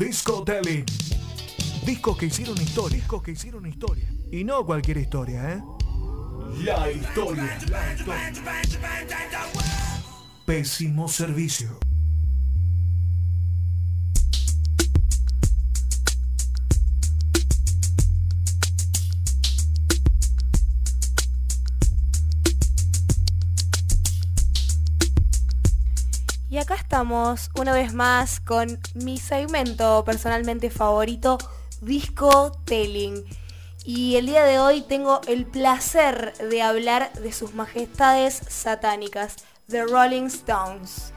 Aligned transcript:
Disco 0.00 0.42
Telling. 0.44 0.86
Discos 1.84 2.16
que 2.16 2.24
hicieron 2.24 2.56
historia. 2.56 2.96
Discos 2.96 3.22
que 3.22 3.32
hicieron 3.32 3.66
historia. 3.66 4.08
Y 4.32 4.44
no 4.44 4.64
cualquier 4.64 4.96
historia, 4.96 5.52
¿eh? 5.52 5.62
La 6.64 6.90
historia. 6.90 7.58
La 7.68 7.92
historia. 7.92 8.32
Pésimo 10.46 11.06
servicio. 11.06 11.78
Y 26.50 26.58
acá 26.58 26.74
estamos 26.74 27.48
una 27.54 27.72
vez 27.72 27.94
más 27.94 28.40
con 28.40 28.80
mi 28.94 29.18
segmento 29.18 30.02
personalmente 30.04 30.68
favorito, 30.68 31.38
Disco 31.80 32.50
Telling. 32.64 33.24
Y 33.84 34.16
el 34.16 34.26
día 34.26 34.42
de 34.42 34.58
hoy 34.58 34.80
tengo 34.80 35.20
el 35.28 35.46
placer 35.46 36.34
de 36.38 36.60
hablar 36.60 37.12
de 37.12 37.32
sus 37.32 37.54
majestades 37.54 38.42
satánicas, 38.48 39.36
The 39.68 39.84
Rolling 39.84 40.24
Stones. 40.24 41.12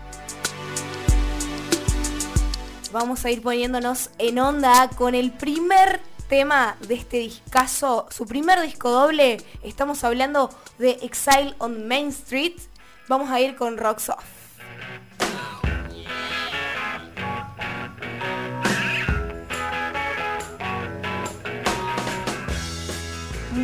Vamos 2.92 3.26
a 3.26 3.32
ir 3.32 3.42
poniéndonos 3.42 4.12
en 4.20 4.38
onda 4.38 4.88
con 4.96 5.16
el 5.16 5.32
primer 5.32 6.00
tema 6.30 6.78
de 6.88 6.94
este 6.94 7.18
discazo, 7.18 8.06
su 8.12 8.28
primer 8.28 8.62
disco 8.62 8.92
doble. 8.92 9.38
Estamos 9.64 10.04
hablando 10.04 10.52
de 10.78 10.92
Exile 11.02 11.56
on 11.58 11.88
Main 11.88 12.10
Street. 12.10 12.62
Vamos 13.08 13.32
a 13.32 13.42
ir 13.42 13.56
con 13.56 13.80
Rocks 13.80 14.10
Off. 14.10 14.43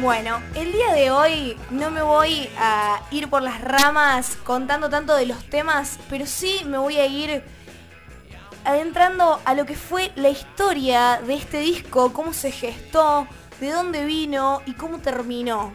Bueno, 0.01 0.41
el 0.55 0.71
día 0.71 0.93
de 0.93 1.11
hoy 1.11 1.57
no 1.71 1.91
me 1.91 2.01
voy 2.01 2.49
a 2.57 3.01
ir 3.11 3.29
por 3.29 3.41
las 3.41 3.59
ramas 3.59 4.37
contando 4.45 4.89
tanto 4.89 5.13
de 5.13 5.25
los 5.25 5.43
temas, 5.49 5.99
pero 6.09 6.25
sí 6.25 6.61
me 6.65 6.77
voy 6.77 6.95
a 6.95 7.05
ir 7.05 7.43
adentrando 8.63 9.41
a 9.43 9.53
lo 9.55 9.65
que 9.65 9.75
fue 9.75 10.13
la 10.15 10.29
historia 10.29 11.19
de 11.27 11.33
este 11.33 11.59
disco, 11.59 12.13
cómo 12.13 12.31
se 12.31 12.51
gestó, 12.51 13.27
de 13.59 13.71
dónde 13.71 14.05
vino 14.05 14.61
y 14.65 14.73
cómo 14.73 14.99
terminó. 14.99 15.73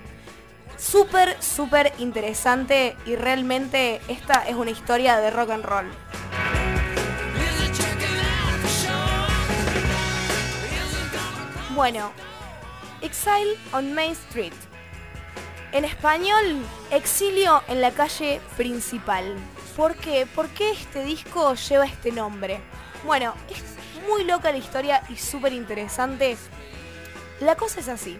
Súper, 0.78 1.36
súper 1.42 1.92
interesante 1.98 2.96
y 3.04 3.16
realmente 3.16 4.00
esta 4.08 4.48
es 4.48 4.54
una 4.54 4.70
historia 4.70 5.18
de 5.18 5.30
rock 5.32 5.50
and 5.50 5.64
roll. 5.66 5.92
Bueno, 11.74 12.10
Exile 13.04 13.58
on 13.74 13.92
Main 13.92 14.12
Street. 14.12 14.54
En 15.72 15.84
español, 15.84 16.64
exilio 16.90 17.62
en 17.68 17.82
la 17.82 17.90
calle 17.90 18.40
principal. 18.56 19.36
¿Por 19.76 19.94
qué? 19.94 20.24
¿Por 20.24 20.48
qué 20.48 20.70
este 20.70 21.04
disco 21.04 21.52
lleva 21.52 21.84
este 21.84 22.12
nombre? 22.12 22.62
Bueno, 23.04 23.34
es 23.50 23.62
muy 24.08 24.24
loca 24.24 24.50
la 24.50 24.56
historia 24.56 25.02
y 25.10 25.16
súper 25.16 25.52
interesante. 25.52 26.38
La 27.40 27.56
cosa 27.56 27.80
es 27.80 27.88
así. 27.88 28.18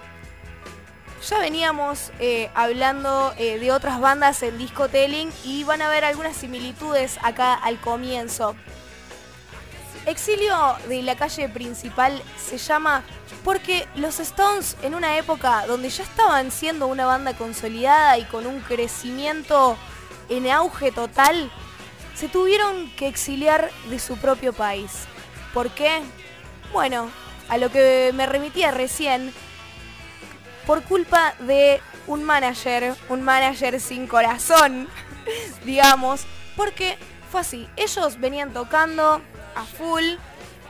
Ya 1.31 1.39
veníamos 1.39 2.13
eh, 2.19 2.51
hablando 2.55 3.33
eh, 3.39 3.59
de 3.59 3.73
otras 3.73 3.99
bandas 3.99 4.43
en 4.43 4.59
disco 4.59 4.89
telling 4.89 5.33
y 5.45 5.65
van 5.65 5.81
a 5.81 5.89
ver 5.89 6.05
algunas 6.05 6.37
similitudes 6.37 7.19
acá 7.23 7.55
al 7.55 7.81
comienzo. 7.81 8.55
Exilio 10.07 10.77
de 10.89 11.03
la 11.03 11.17
calle 11.17 11.49
principal 11.49 12.23
se 12.37 12.59
llama 12.59 13.03
porque 13.43 13.89
los 13.95 14.21
Stones 14.21 14.77
en 14.83 14.95
una 14.95 15.17
época 15.17 15.67
donde 15.67 15.89
ya 15.89 16.03
estaban 16.03 16.51
siendo 16.51 16.87
una 16.87 17.07
banda 17.07 17.35
consolidada 17.35 18.19
y 18.19 18.25
con 18.25 18.47
un 18.47 18.61
crecimiento 18.61 19.79
en 20.29 20.51
auge 20.51 20.93
total, 20.93 21.51
se 22.15 22.29
tuvieron 22.29 22.91
que 22.97 23.09
exiliar 23.09 23.71
de 23.89 23.99
su 23.99 24.17
propio 24.17 24.53
país. 24.53 24.91
¿Por 25.53 25.71
qué? 25.71 26.03
Bueno, 26.73 27.11
a 27.49 27.57
lo 27.57 27.71
que 27.71 28.13
me 28.15 28.27
remitía 28.27 28.71
recién, 28.71 29.33
por 30.67 30.83
culpa 30.83 31.35
de 31.41 31.81
un 32.07 32.25
manager, 32.25 32.95
un 33.09 33.23
manager 33.23 33.81
sin 33.81 34.07
corazón, 34.07 34.89
digamos, 35.65 36.27
porque 36.57 36.99
fue 37.31 37.41
así, 37.41 37.69
ellos 37.77 38.21
venían 38.21 38.53
tocando 38.53 39.21
a 39.55 39.65
full, 39.65 40.05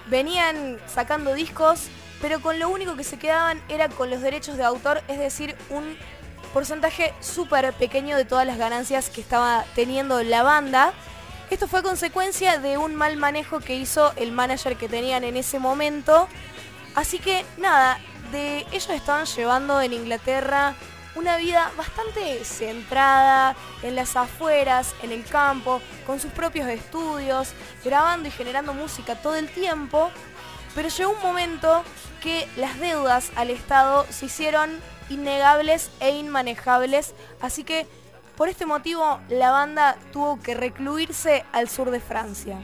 venían 0.06 0.78
sacando 0.86 1.34
discos, 1.34 1.88
pero 2.20 2.40
con 2.40 2.58
lo 2.58 2.68
único 2.68 2.96
que 2.96 3.04
se 3.04 3.18
quedaban 3.18 3.60
era 3.68 3.88
con 3.88 4.10
los 4.10 4.20
derechos 4.20 4.56
de 4.56 4.64
autor, 4.64 5.02
es 5.08 5.18
decir, 5.18 5.56
un 5.70 5.96
porcentaje 6.52 7.12
súper 7.20 7.72
pequeño 7.74 8.16
de 8.16 8.24
todas 8.24 8.46
las 8.46 8.58
ganancias 8.58 9.10
que 9.10 9.20
estaba 9.20 9.64
teniendo 9.74 10.22
la 10.22 10.42
banda. 10.42 10.92
Esto 11.50 11.68
fue 11.68 11.82
consecuencia 11.82 12.58
de 12.58 12.78
un 12.78 12.94
mal 12.94 13.16
manejo 13.16 13.60
que 13.60 13.76
hizo 13.76 14.12
el 14.16 14.32
manager 14.32 14.76
que 14.76 14.88
tenían 14.88 15.24
en 15.24 15.36
ese 15.36 15.58
momento. 15.58 16.28
Así 16.94 17.18
que 17.18 17.44
nada, 17.58 17.98
de 18.32 18.60
ellos 18.70 18.88
estaban 18.90 19.26
llevando 19.26 19.80
en 19.80 19.92
Inglaterra 19.92 20.74
una 21.14 21.36
vida 21.36 21.70
bastante 21.76 22.44
centrada 22.44 23.56
en 23.82 23.94
las 23.94 24.16
afueras, 24.16 24.94
en 25.02 25.12
el 25.12 25.24
campo, 25.24 25.80
con 26.06 26.20
sus 26.20 26.32
propios 26.32 26.68
estudios, 26.68 27.52
grabando 27.84 28.28
y 28.28 28.32
generando 28.32 28.74
música 28.74 29.16
todo 29.16 29.36
el 29.36 29.48
tiempo. 29.48 30.10
Pero 30.74 30.88
llegó 30.88 31.12
un 31.12 31.22
momento 31.22 31.84
que 32.22 32.48
las 32.56 32.78
deudas 32.80 33.30
al 33.36 33.50
Estado 33.50 34.06
se 34.10 34.26
hicieron 34.26 34.80
innegables 35.08 35.90
e 36.00 36.10
inmanejables, 36.10 37.14
así 37.40 37.62
que 37.64 37.86
por 38.36 38.48
este 38.48 38.66
motivo 38.66 39.20
la 39.28 39.50
banda 39.50 39.96
tuvo 40.12 40.40
que 40.40 40.54
recluirse 40.54 41.44
al 41.52 41.68
sur 41.68 41.90
de 41.90 42.00
Francia. 42.00 42.58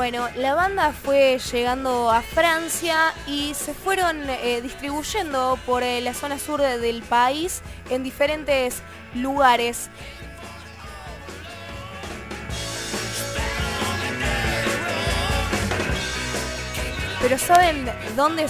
Bueno, 0.00 0.30
la 0.34 0.54
banda 0.54 0.92
fue 0.92 1.38
llegando 1.52 2.10
a 2.10 2.22
Francia 2.22 3.12
y 3.26 3.52
se 3.52 3.74
fueron 3.74 4.30
eh, 4.30 4.62
distribuyendo 4.62 5.58
por 5.66 5.82
eh, 5.82 6.00
la 6.00 6.14
zona 6.14 6.38
sur 6.38 6.58
de- 6.62 6.78
del 6.78 7.02
país 7.02 7.60
en 7.90 8.02
diferentes 8.02 8.82
lugares. 9.14 9.90
Pero 17.20 17.38
¿saben 17.38 17.90
dónde, 18.16 18.46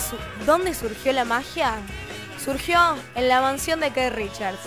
dónde 0.47 0.75
surgió 0.75 1.13
la 1.13 1.25
magia? 1.25 1.75
Surgió 2.43 2.79
en 3.15 3.29
la 3.29 3.41
mansión 3.41 3.81
de 3.81 3.91
Keith 3.91 4.15
Richards. 4.15 4.61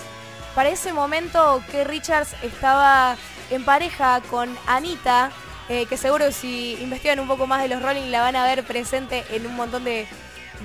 Para 0.53 0.69
ese 0.69 0.93
momento, 0.93 1.63
Keith 1.71 1.87
Richards 1.87 2.35
estaba 2.43 3.15
en 3.49 3.63
pareja 3.63 4.21
con 4.29 4.55
Anita, 4.67 5.31
eh, 5.69 5.85
que 5.85 5.97
seguro 5.97 6.31
si 6.31 6.73
investigan 6.81 7.19
un 7.19 7.27
poco 7.27 7.47
más 7.47 7.61
de 7.61 7.69
los 7.69 7.81
Rolling 7.81 8.11
la 8.11 8.21
van 8.21 8.35
a 8.35 8.45
ver 8.45 8.63
presente 8.63 9.23
en 9.31 9.45
un 9.47 9.55
montón 9.55 9.83
de, 9.83 10.07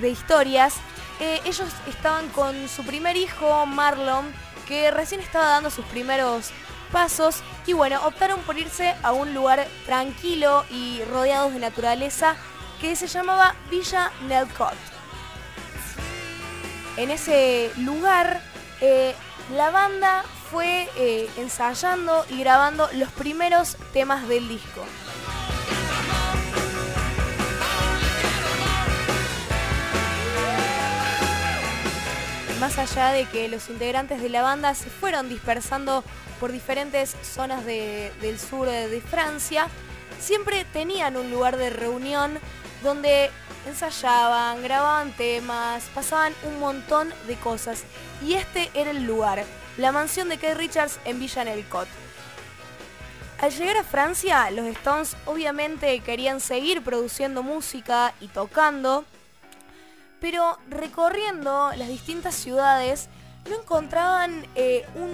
de 0.01 0.09
historias. 0.09 0.75
Eh, 1.19 1.41
ellos 1.45 1.69
estaban 1.87 2.29
con 2.29 2.67
su 2.69 2.83
primer 2.83 3.17
hijo, 3.17 3.65
Marlon, 3.65 4.33
que 4.67 4.91
recién 4.91 5.21
estaba 5.21 5.47
dando 5.47 5.69
sus 5.69 5.85
primeros 5.85 6.51
pasos 6.91 7.43
y 7.65 7.73
bueno, 7.73 8.01
optaron 8.05 8.39
por 8.41 8.57
irse 8.57 8.95
a 9.03 9.11
un 9.11 9.33
lugar 9.33 9.67
tranquilo 9.85 10.65
y 10.69 11.01
rodeados 11.11 11.53
de 11.53 11.59
naturaleza 11.59 12.35
que 12.81 12.95
se 12.95 13.07
llamaba 13.07 13.55
Villa 13.69 14.11
Nelcott. 14.27 14.75
En 16.97 17.11
ese 17.11 17.71
lugar, 17.77 18.41
eh, 18.81 19.13
la 19.55 19.69
banda 19.71 20.23
fue 20.51 20.89
eh, 20.97 21.29
ensayando 21.37 22.25
y 22.29 22.39
grabando 22.39 22.89
los 22.93 23.09
primeros 23.11 23.77
temas 23.93 24.27
del 24.27 24.47
disco. 24.47 24.83
Más 32.59 32.77
allá 32.77 33.11
de 33.11 33.25
que 33.25 33.47
los 33.47 33.69
integrantes 33.69 34.21
de 34.21 34.27
la 34.29 34.41
banda 34.41 34.75
se 34.75 34.89
fueron 34.89 35.29
dispersando 35.29 36.03
por 36.39 36.51
diferentes 36.51 37.15
zonas 37.23 37.65
de- 37.65 38.11
del 38.21 38.37
sur 38.37 38.67
de 38.67 39.01
Francia, 39.01 39.67
siempre 40.19 40.65
tenían 40.65 41.15
un 41.15 41.31
lugar 41.31 41.55
de 41.55 41.69
reunión 41.69 42.37
donde 42.83 43.29
ensayaban, 43.65 44.61
grababan 44.61 45.11
temas, 45.13 45.83
pasaban 45.95 46.33
un 46.43 46.59
montón 46.59 47.13
de 47.27 47.35
cosas. 47.35 47.83
Y 48.25 48.33
este 48.33 48.69
era 48.73 48.91
el 48.91 49.03
lugar. 49.05 49.43
La 49.79 49.93
mansión 49.93 50.27
de 50.27 50.37
Keith 50.37 50.57
Richards 50.57 50.99
en 51.05 51.19
Villa 51.19 51.45
Nelcott. 51.45 51.87
Al 53.39 53.51
llegar 53.51 53.77
a 53.77 53.83
Francia, 53.83 54.51
los 54.51 54.65
Stones 54.67 55.15
obviamente 55.25 55.97
querían 56.01 56.41
seguir 56.41 56.83
produciendo 56.83 57.43
música 57.43 58.13
y 58.19 58.27
tocando, 58.27 59.05
pero 60.19 60.57
recorriendo 60.69 61.71
las 61.77 61.87
distintas 61.87 62.35
ciudades 62.35 63.07
no 63.49 63.55
encontraban 63.55 64.45
eh, 64.55 64.85
un 64.95 65.11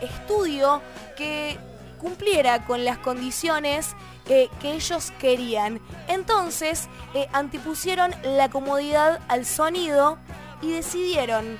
estudio 0.00 0.80
que 1.14 1.58
cumpliera 2.00 2.64
con 2.64 2.86
las 2.86 2.96
condiciones 2.96 3.94
eh, 4.26 4.48
que 4.62 4.72
ellos 4.72 5.12
querían. 5.18 5.82
Entonces 6.08 6.88
eh, 7.12 7.28
antipusieron 7.34 8.14
la 8.22 8.48
comodidad 8.48 9.20
al 9.28 9.44
sonido 9.44 10.16
y 10.62 10.70
decidieron 10.70 11.58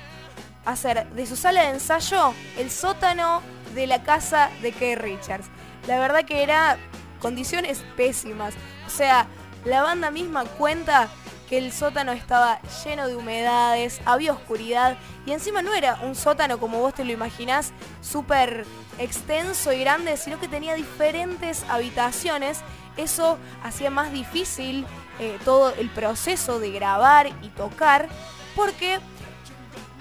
hacer 0.65 1.09
de 1.11 1.25
su 1.25 1.35
sala 1.35 1.63
de 1.63 1.69
ensayo 1.69 2.33
el 2.57 2.71
sótano 2.71 3.41
de 3.75 3.87
la 3.87 4.03
casa 4.03 4.49
de 4.61 4.71
Keith 4.71 4.99
Richards 4.99 5.49
la 5.87 5.99
verdad 5.99 6.23
que 6.25 6.43
era 6.43 6.77
condiciones 7.19 7.83
pésimas. 7.95 8.53
O 8.87 8.89
sea, 8.89 9.27
la 9.65 9.81
banda 9.81 10.11
misma 10.11 10.45
cuenta 10.45 11.09
que 11.49 11.57
el 11.57 11.71
sótano 11.71 12.11
estaba 12.13 12.61
lleno 12.83 13.07
de 13.07 13.15
humedades, 13.15 14.01
había 14.05 14.33
oscuridad 14.33 14.97
y 15.25 15.31
encima 15.31 15.61
no 15.61 15.73
era 15.73 15.99
un 16.03 16.15
sótano 16.15 16.59
como 16.59 16.79
vos 16.79 16.93
te 16.93 17.05
lo 17.05 17.11
imaginás, 17.11 17.73
súper 18.01 18.65
extenso 18.97 19.71
y 19.71 19.79
grande, 19.79 20.17
sino 20.17 20.39
que 20.39 20.47
tenía 20.47 20.73
diferentes 20.73 21.63
habitaciones. 21.69 22.61
Eso 22.95 23.37
hacía 23.63 23.89
más 23.89 24.11
difícil 24.11 24.85
eh, 25.19 25.37
todo 25.43 25.73
el 25.75 25.89
proceso 25.89 26.59
de 26.59 26.71
grabar 26.71 27.27
y 27.41 27.49
tocar 27.49 28.07
porque, 28.55 28.99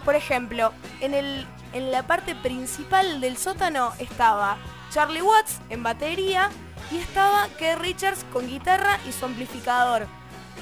por 0.04 0.14
ejemplo, 0.14 0.72
en, 1.00 1.14
el, 1.14 1.46
en 1.72 1.90
la 1.90 2.06
parte 2.06 2.34
principal 2.34 3.20
del 3.20 3.36
sótano 3.36 3.92
estaba 3.98 4.56
Charlie 4.90 5.22
Watts 5.22 5.60
en 5.70 5.82
batería 5.82 6.50
y 6.90 6.98
estaba 6.98 7.48
Keith 7.58 7.78
Richards 7.78 8.24
con 8.32 8.46
guitarra 8.46 8.98
y 9.08 9.12
su 9.12 9.24
amplificador. 9.24 10.06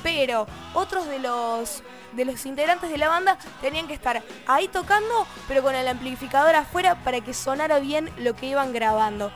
Pero 0.03 0.47
otros 0.75 1.07
de 1.07 1.19
los, 1.19 1.83
de 2.13 2.25
los 2.25 2.47
integrantes 2.47 2.91
de 2.91 2.99
la 2.99 3.09
banda 3.09 3.39
tenían 3.61 3.87
que 3.87 3.95
estar 3.95 4.23
ahí 4.47 4.69
tocando, 4.69 5.27
pero 5.49 5.63
con 5.63 5.75
el 5.75 5.89
amplificador 5.89 6.55
afuera 6.55 6.95
para 7.03 7.21
que 7.21 7.35
sonara 7.35 7.81
bien 7.81 8.11
lo 8.19 8.35
que 8.35 8.47
iban 8.47 8.73
grabando. 8.73 9.31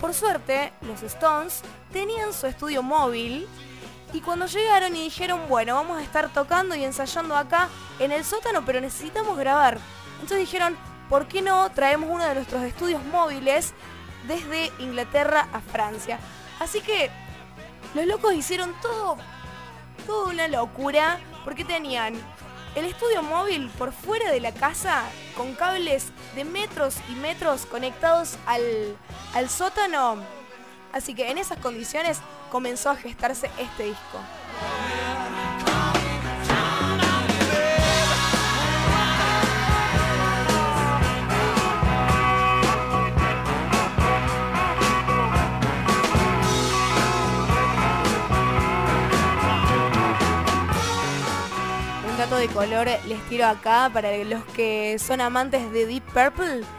Por 0.00 0.14
suerte, 0.14 0.72
los 0.82 1.02
Stones 1.02 1.62
tenían 1.92 2.32
su 2.32 2.46
estudio 2.46 2.82
móvil 2.82 3.48
y 4.12 4.20
cuando 4.20 4.46
llegaron 4.46 4.96
y 4.96 5.04
dijeron, 5.04 5.48
bueno, 5.48 5.74
vamos 5.74 5.98
a 5.98 6.02
estar 6.02 6.32
tocando 6.32 6.74
y 6.74 6.84
ensayando 6.84 7.36
acá 7.36 7.68
en 7.98 8.12
el 8.12 8.24
sótano, 8.24 8.64
pero 8.64 8.80
necesitamos 8.80 9.36
grabar. 9.36 9.78
Entonces 10.14 10.38
dijeron, 10.38 10.76
¿por 11.08 11.26
qué 11.28 11.42
no 11.42 11.70
traemos 11.72 12.08
uno 12.10 12.24
de 12.24 12.34
nuestros 12.34 12.62
estudios 12.64 13.04
móviles 13.04 13.74
desde 14.28 14.70
Inglaterra 14.78 15.48
a 15.52 15.60
Francia. 15.60 16.18
Así 16.60 16.80
que 16.80 17.10
los 17.94 18.06
locos 18.06 18.34
hicieron 18.34 18.74
todo, 18.80 19.16
toda 20.06 20.30
una 20.30 20.48
locura, 20.48 21.18
porque 21.44 21.64
tenían 21.64 22.14
el 22.74 22.84
estudio 22.84 23.22
móvil 23.22 23.70
por 23.70 23.92
fuera 23.92 24.30
de 24.30 24.40
la 24.40 24.52
casa 24.52 25.04
con 25.36 25.54
cables 25.54 26.12
de 26.36 26.44
metros 26.44 26.96
y 27.08 27.14
metros 27.14 27.66
conectados 27.66 28.36
al, 28.46 28.96
al 29.34 29.48
sótano. 29.48 30.18
Así 30.92 31.14
que 31.14 31.30
en 31.30 31.38
esas 31.38 31.58
condiciones 31.58 32.20
comenzó 32.50 32.90
a 32.90 32.96
gestarse 32.96 33.50
este 33.58 33.84
disco. 33.84 34.18
de 52.36 52.48
color 52.48 52.86
les 53.06 53.20
tiro 53.28 53.46
acá 53.46 53.90
para 53.92 54.16
los 54.18 54.44
que 54.54 54.98
son 54.98 55.20
amantes 55.20 55.72
de 55.72 55.86
Deep 55.86 56.04
Purple. 56.12 56.77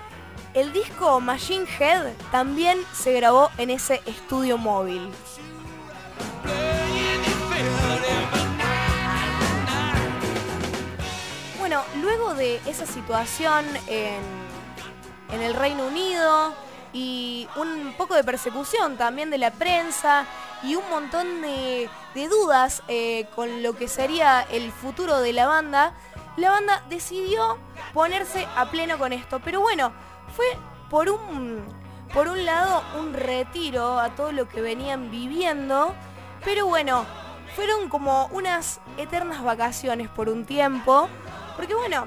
El 0.54 0.74
disco 0.74 1.20
Machine 1.20 1.66
Head 1.80 2.14
también 2.32 2.80
se 2.94 3.14
grabó 3.14 3.50
en 3.58 3.70
ese 3.70 4.02
estudio 4.06 4.58
móvil. 4.58 5.10
Bueno, 11.60 11.84
luego 12.02 12.34
de 12.34 12.60
esa 12.66 12.86
situación 12.86 13.66
en, 13.88 14.22
en 15.32 15.42
el 15.42 15.54
Reino 15.54 15.86
Unido 15.86 16.54
y 16.94 17.48
un 17.56 17.94
poco 17.98 18.16
de 18.16 18.24
persecución 18.24 18.98
también 18.98 19.30
de 19.30 19.38
la 19.38 19.52
prensa 19.52 20.26
y 20.64 20.76
un 20.76 20.90
montón 20.90 21.42
de, 21.42 21.90
dudas 22.14 22.84
eh, 22.88 23.28
con 23.36 23.64
lo 23.64 23.76
que 23.76 23.88
sería 23.88 24.42
el 24.52 24.72
futuro 24.72 25.22
de 25.22 25.32
la 25.32 25.48
banda, 25.48 25.94
la 26.36 26.50
banda 26.50 26.84
decidió 26.90 27.58
ponerse 27.94 28.46
a 28.58 28.70
pleno 28.70 28.98
con 28.98 29.14
esto. 29.14 29.40
Pero 29.40 29.62
bueno, 29.62 29.94
fue 30.40 30.58
por 30.90 31.10
un, 31.10 31.66
por 32.14 32.30
un 32.30 32.46
lado 32.46 32.82
un 32.98 33.14
retiro 33.14 34.00
a 34.00 34.16
todo 34.16 34.32
lo 34.32 34.48
que 34.48 34.62
venían 34.62 35.12
viviendo, 35.12 35.94
pero 36.46 36.66
bueno, 36.66 37.06
fueron 37.58 37.90
como 37.90 38.28
unas 38.28 38.80
eternas 38.98 39.44
vacaciones 39.44 40.08
por 40.08 40.30
un 40.30 40.46
tiempo, 40.46 41.10
porque 41.58 41.76
bueno, 41.76 42.06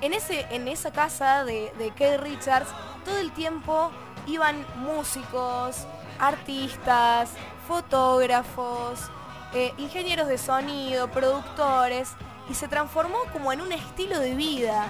en, 0.00 0.12
ese, 0.12 0.46
en 0.50 0.68
esa 0.68 0.92
casa 0.92 1.44
de, 1.44 1.72
de 1.76 1.90
Keith 1.90 2.20
Richards 2.20 2.68
todo 3.04 3.18
el 3.18 3.32
tiempo 3.32 3.90
iban 4.28 4.64
músicos, 4.76 5.88
artistas, 6.20 7.30
fotógrafos, 7.66 9.10
eh, 9.54 9.74
ingenieros 9.78 10.28
de 10.28 10.38
sonido, 10.38 11.10
productores, 11.10 12.12
y 12.48 12.54
se 12.54 12.68
transformó 12.68 13.18
como 13.32 13.52
en 13.52 13.60
un 13.60 13.72
estilo 13.72 14.20
de 14.20 14.36
vida. 14.36 14.86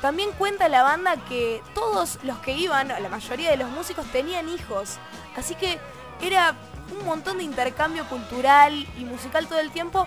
También 0.00 0.32
cuenta 0.32 0.68
la 0.68 0.82
banda 0.82 1.16
que 1.28 1.62
todos 1.74 2.18
los 2.22 2.38
que 2.38 2.52
iban, 2.52 2.88
la 2.88 3.08
mayoría 3.08 3.50
de 3.50 3.58
los 3.58 3.68
músicos 3.70 4.06
tenían 4.12 4.48
hijos, 4.48 4.98
así 5.36 5.54
que 5.54 5.78
era 6.22 6.54
un 6.98 7.04
montón 7.04 7.38
de 7.38 7.44
intercambio 7.44 8.06
cultural 8.06 8.86
y 8.98 9.04
musical 9.04 9.46
todo 9.46 9.58
el 9.58 9.70
tiempo 9.70 10.06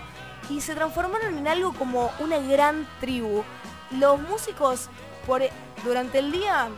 y 0.50 0.60
se 0.60 0.74
transformaron 0.74 1.38
en 1.38 1.48
algo 1.48 1.72
como 1.74 2.10
una 2.18 2.38
gran 2.38 2.88
tribu. 3.00 3.44
Los 3.92 4.20
músicos 4.20 4.88
por, 5.26 5.42
durante 5.84 6.18
el 6.18 6.32
día 6.32 6.68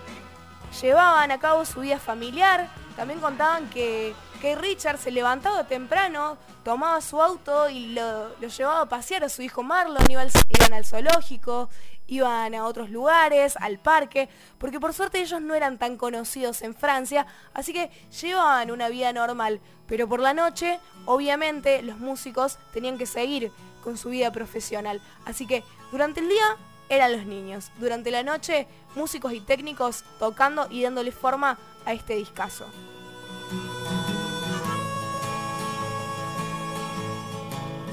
llevaban 0.80 1.30
a 1.30 1.38
cabo 1.38 1.64
su 1.64 1.80
vida 1.80 1.98
familiar, 1.98 2.68
también 2.96 3.20
contaban 3.20 3.68
que, 3.70 4.14
que 4.40 4.54
Richard 4.56 4.98
se 4.98 5.10
levantaba 5.10 5.64
temprano, 5.64 6.36
tomaba 6.64 7.00
su 7.00 7.20
auto 7.20 7.68
y 7.68 7.94
lo, 7.94 8.36
llevaba 8.38 8.82
a 8.82 8.88
pasear 8.88 9.24
a 9.24 9.28
su 9.28 9.42
hijo 9.42 9.62
Marlon, 9.62 10.04
iban 10.10 10.28
al 10.72 10.84
zoológico, 10.84 11.68
iban 12.08 12.54
a 12.54 12.64
otros 12.64 12.90
lugares, 12.90 13.56
al 13.60 13.78
parque, 13.78 14.28
porque 14.58 14.80
por 14.80 14.92
suerte 14.92 15.20
ellos 15.20 15.40
no 15.40 15.54
eran 15.54 15.78
tan 15.78 15.96
conocidos 15.96 16.62
en 16.62 16.74
Francia, 16.74 17.26
así 17.54 17.72
que 17.72 17.90
llevaban 18.20 18.70
una 18.70 18.88
vida 18.88 19.12
normal, 19.12 19.60
pero 19.86 20.08
por 20.08 20.20
la 20.20 20.34
noche, 20.34 20.80
obviamente, 21.04 21.82
los 21.82 21.98
músicos 21.98 22.58
tenían 22.72 22.98
que 22.98 23.06
seguir 23.06 23.50
con 23.82 23.96
su 23.96 24.10
vida 24.10 24.32
profesional, 24.32 25.00
así 25.24 25.46
que 25.46 25.62
durante 25.92 26.20
el 26.20 26.28
día 26.28 26.56
eran 26.88 27.12
los 27.12 27.26
niños. 27.26 27.70
Durante 27.78 28.10
la 28.10 28.22
noche, 28.22 28.66
músicos 28.94 29.32
y 29.32 29.40
técnicos 29.40 30.04
tocando 30.18 30.68
y 30.70 30.82
dándole 30.82 31.12
forma 31.12 31.58
a 31.84 31.92
este 31.92 32.14
discazo. 32.14 32.66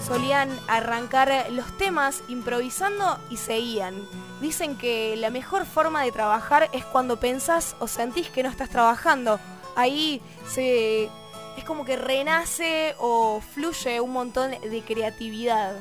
Solían 0.06 0.50
arrancar 0.68 1.48
los 1.52 1.78
temas 1.78 2.24
improvisando 2.28 3.18
y 3.30 3.38
seguían. 3.38 3.96
Dicen 4.42 4.78
que 4.78 5.16
la 5.16 5.30
mejor 5.30 5.66
forma 5.66 6.04
de 6.04 6.12
trabajar 6.12 6.70
es 6.74 6.84
cuando 6.86 7.20
pensás 7.20 7.76
o 7.80 7.88
sentís 7.88 8.30
que 8.30 8.44
no 8.44 8.50
estás 8.50 8.70
trabajando. 8.70 9.40
Ahí 9.76 10.22
se 10.48 11.10
es 11.58 11.64
como 11.66 11.86
que 11.86 11.96
renace 11.96 12.96
o 13.00 13.42
fluye 13.54 14.02
un 14.02 14.12
montón 14.12 14.52
de 14.52 14.82
creatividad. 14.82 15.76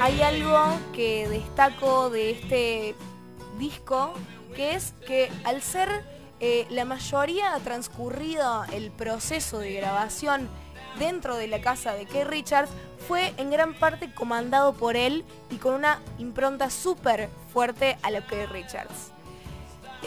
hay 0.00 0.22
algo 0.22 0.78
que 0.92 1.28
destaco 1.28 2.10
de 2.10 2.30
este 2.30 2.94
disco, 3.58 4.12
que 4.54 4.74
es 4.74 4.94
que 5.06 5.30
al 5.44 5.62
ser 5.62 5.88
eh, 6.40 6.66
la 6.70 6.84
mayoría 6.84 7.58
transcurrido 7.64 8.64
el 8.72 8.90
proceso 8.90 9.58
de 9.58 9.72
grabación 9.74 10.48
dentro 10.98 11.36
de 11.36 11.46
la 11.46 11.60
casa 11.60 11.94
de 11.94 12.06
Keith 12.06 12.26
Richards, 12.26 12.70
fue 13.06 13.34
en 13.36 13.50
gran 13.50 13.74
parte 13.74 14.12
comandado 14.12 14.72
por 14.72 14.96
él 14.96 15.24
y 15.50 15.56
con 15.56 15.74
una 15.74 16.00
impronta 16.18 16.70
súper 16.70 17.28
fuerte 17.52 17.98
a 18.02 18.10
lo 18.10 18.26
que 18.26 18.46
Richards. 18.46 19.12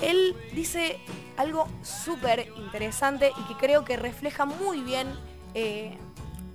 Él 0.02 0.36
dice 0.54 1.00
algo 1.38 1.68
súper 1.84 2.48
interesante 2.58 3.32
y 3.38 3.48
que 3.48 3.56
creo 3.56 3.86
que 3.86 3.98
refleja 3.98 4.46
muy 4.46 4.82
bien 4.82 5.08
eh, 5.54 5.98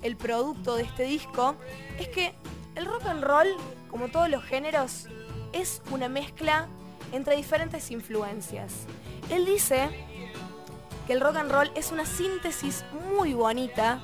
el 0.02 0.16
producto 0.16 0.76
de 0.76 0.82
este 0.82 1.04
disco, 1.04 1.56
es 1.98 2.08
que 2.08 2.34
El 2.74 2.86
rock 2.86 3.06
and 3.06 3.22
roll, 3.22 3.46
como 3.88 4.08
todos 4.08 4.28
los 4.28 4.42
géneros, 4.42 5.06
es 5.52 5.80
una 5.92 6.08
mezcla 6.08 6.66
entre 7.12 7.36
diferentes 7.36 7.92
influencias. 7.92 8.86
Él 9.30 9.46
dice 9.46 9.88
que 11.06 11.12
el 11.12 11.20
rock 11.20 11.36
and 11.36 11.50
roll 11.50 11.70
es 11.74 11.92
una 11.92 12.06
síntesis 12.06 12.84
muy 13.14 13.34
bonita 13.34 14.02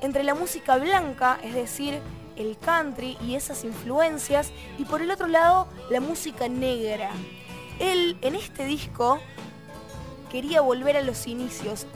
entre 0.00 0.22
la 0.22 0.34
música 0.34 0.76
blanca, 0.76 1.38
es 1.42 1.54
decir, 1.54 2.00
el 2.36 2.56
country 2.58 3.18
y 3.20 3.34
esas 3.34 3.64
influencias, 3.64 4.52
y 4.78 4.84
por 4.84 5.02
el 5.02 5.10
otro 5.10 5.26
lado, 5.26 5.68
la 5.90 6.00
música 6.00 6.48
negra. 6.48 7.10
Él 7.80 8.16
en 8.22 8.34
este 8.34 8.64
disco 8.64 9.20
quería 10.30 10.60
volver 10.60 10.96
a 10.96 11.02
los 11.02 11.26
inicios. 11.26 11.86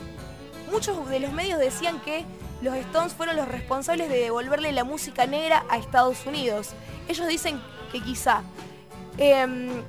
Muchos 0.71 1.09
de 1.09 1.21
los 1.21 1.33
medios 1.33 1.59
decían 1.59 2.01
que 2.01 2.25
los 2.63 2.75
Stones 2.77 3.13
fueron 3.13 3.37
los 3.37 3.49
responsables 3.49 4.09
de 4.09 4.19
devolverle 4.19 4.73
la 4.73 4.85
música 4.85 5.27
negra 5.27 5.65
a 5.69 5.77
Estados 5.77 6.25
Unidos. 6.27 6.71
Ellos 7.09 7.29
dicen 7.29 7.61
que 7.91 8.01
quizá. 8.01 8.43
Em, 9.19 9.83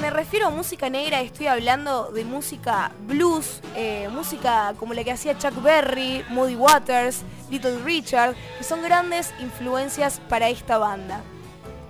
me 0.00 0.08
refiero 0.08 0.46
a 0.46 0.50
música 0.50 0.88
negra 0.88 1.20
estoy 1.20 1.46
hablando 1.46 2.10
de 2.10 2.24
música 2.24 2.90
blues, 3.06 3.60
eh, 3.76 4.08
música 4.10 4.74
como 4.78 4.94
la 4.94 5.04
que 5.04 5.12
hacía 5.12 5.36
Chuck 5.36 5.62
Berry, 5.62 6.24
Moody 6.30 6.56
Waters, 6.56 7.22
Little 7.50 7.78
Richard, 7.84 8.34
que 8.56 8.64
son 8.64 8.82
grandes 8.82 9.34
influencias 9.40 10.20
para 10.28 10.48
esta 10.48 10.78
banda. 10.78 11.20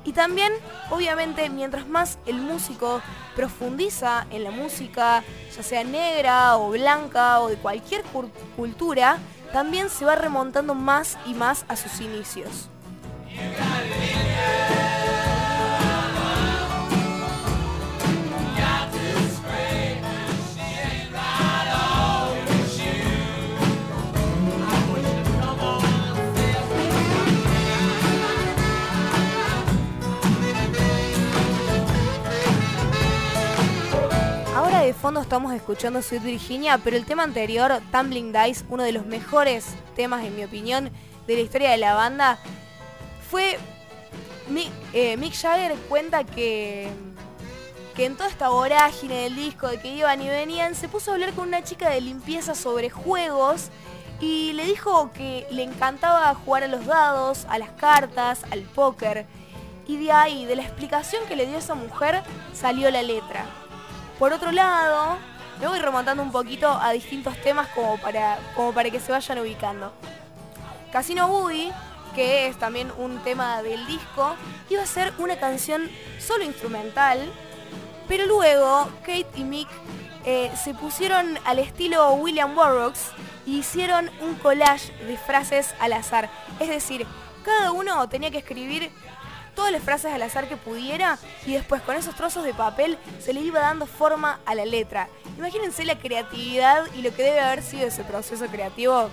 Y 0.05 0.13
también, 0.13 0.53
obviamente, 0.91 1.49
mientras 1.51 1.87
más 1.87 2.19
el 2.27 2.37
músico 2.37 3.01
profundiza 3.37 4.27
en 4.31 4.43
la 4.43 4.51
música, 4.51 5.23
ya 5.55 5.63
sea 5.63 5.85
negra 5.85 6.57
o 6.57 6.71
blanca 6.71 7.41
o 7.41 7.49
de 7.49 7.57
cualquier 7.57 8.03
cultura, 8.57 9.19
también 9.53 9.89
se 9.89 10.05
va 10.05 10.17
remontando 10.17 10.75
más 10.75 11.17
y 11.27 11.35
más 11.35 11.65
a 11.69 11.77
sus 11.77 12.01
inicios. 12.01 12.71
Fondo 35.01 35.23
estamos 35.23 35.55
escuchando 35.55 36.03
Sweet 36.03 36.23
Virginia, 36.23 36.77
pero 36.77 36.95
el 36.95 37.07
tema 37.07 37.23
anterior, 37.23 37.81
Tumbling 37.91 38.35
Dice, 38.35 38.67
uno 38.69 38.83
de 38.83 38.93
los 38.93 39.07
mejores 39.07 39.65
temas, 39.97 40.23
en 40.27 40.37
mi 40.37 40.45
opinión, 40.45 40.91
de 41.27 41.35
la 41.37 41.41
historia 41.41 41.71
de 41.71 41.79
la 41.79 41.95
banda, 41.95 42.39
fue. 43.31 43.59
Eh, 44.93 45.17
Mick, 45.17 45.33
Jagger 45.33 45.75
cuenta 45.89 46.25
que, 46.25 46.91
que 47.95 48.05
en 48.05 48.17
toda 48.17 48.29
esta 48.29 48.51
vorágine 48.51 49.23
del 49.23 49.37
disco, 49.37 49.69
de 49.69 49.81
que 49.81 49.89
iban 49.89 50.21
y 50.21 50.29
venían, 50.29 50.75
se 50.75 50.87
puso 50.87 51.13
a 51.13 51.15
hablar 51.15 51.33
con 51.33 51.49
una 51.49 51.65
chica 51.65 51.89
de 51.89 52.03
limpieza 52.03 52.55
sobre 52.55 52.91
juegos 52.91 53.71
y 54.21 54.53
le 54.53 54.67
dijo 54.67 55.13
que 55.15 55.47
le 55.51 55.63
encantaba 55.63 56.35
jugar 56.35 56.65
a 56.65 56.69
los 56.69 56.85
dados, 56.85 57.47
a 57.49 57.59
las 57.59 57.71
cartas, 57.71 58.45
al 58.51 58.65
póker. 58.65 59.25
Y 59.87 59.97
de 59.97 60.13
ahí, 60.13 60.45
de 60.45 60.57
la 60.57 60.63
explicación 60.63 61.25
que 61.27 61.37
le 61.37 61.47
dio 61.47 61.57
esa 61.57 61.75
mujer, 61.75 62.23
salió 62.53 62.91
la 62.91 63.03
letra. 63.03 63.47
Por 64.21 64.35
otro 64.35 64.53
lado, 64.53 65.17
me 65.59 65.67
voy 65.67 65.79
remontando 65.79 66.23
un 66.23 66.31
poquito 66.31 66.69
a 66.69 66.91
distintos 66.91 67.35
temas 67.39 67.69
como 67.69 67.97
para, 67.97 68.39
como 68.55 68.71
para 68.71 68.91
que 68.91 69.01
se 69.01 69.11
vayan 69.11 69.39
ubicando. 69.39 69.95
Casino 70.93 71.27
Boogie, 71.27 71.73
que 72.15 72.47
es 72.47 72.59
también 72.59 72.93
un 72.99 73.17
tema 73.21 73.63
del 73.63 73.87
disco, 73.87 74.37
iba 74.69 74.83
a 74.83 74.87
ser 74.87 75.15
una 75.17 75.39
canción 75.39 75.91
solo 76.19 76.45
instrumental, 76.45 77.33
pero 78.09 78.27
luego 78.27 78.91
Kate 79.07 79.27
y 79.37 79.45
Mick 79.45 79.69
eh, 80.27 80.53
se 80.55 80.75
pusieron 80.75 81.39
al 81.47 81.59
estilo 81.59 82.13
William 82.13 82.55
Burroughs 82.55 83.13
y 83.47 83.61
hicieron 83.61 84.11
un 84.21 84.35
collage 84.35 84.93
de 85.07 85.17
frases 85.17 85.75
al 85.81 85.95
azar. 85.95 86.29
Es 86.61 86.69
decir, 86.69 87.07
cada 87.43 87.73
uno 87.73 88.07
tenía 88.11 88.31
que 88.31 88.37
escribir 88.37 88.91
todas 89.55 89.73
las 89.73 89.83
frases 89.83 90.13
al 90.13 90.23
azar 90.23 90.49
que 90.49 90.57
pudiera 90.57 91.19
y 91.47 91.53
después 91.53 91.83
con 91.83 91.97
esos 91.97 92.15
trozos 92.15 92.45
de 92.45 92.55
papel 92.55 92.99
se 93.21 93.33
le 93.33 93.41
iba 93.41 93.61
dando 93.61 93.87
forma 93.87 94.41
a 94.47 94.55
la 94.55 94.65
letra. 94.65 95.09
Imagínense 95.39 95.85
la 95.85 95.99
creatividad 95.99 96.87
y 96.95 97.03
lo 97.03 97.15
que 97.15 97.23
debe 97.23 97.41
haber 97.41 97.63
sido 97.63 97.87
ese 97.87 98.05
proceso 98.05 98.47
creativo. 98.47 99.11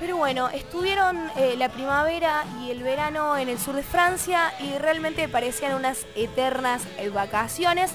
Pero 0.00 0.16
bueno, 0.16 0.48
estuvieron 0.48 1.30
eh, 1.36 1.54
la 1.56 1.68
primavera 1.68 2.44
y 2.60 2.70
el 2.70 2.82
verano 2.82 3.36
en 3.36 3.48
el 3.48 3.58
sur 3.58 3.76
de 3.76 3.84
Francia 3.84 4.52
y 4.58 4.76
realmente 4.78 5.28
parecían 5.28 5.74
unas 5.74 6.06
eternas 6.16 6.82
vacaciones. 7.12 7.92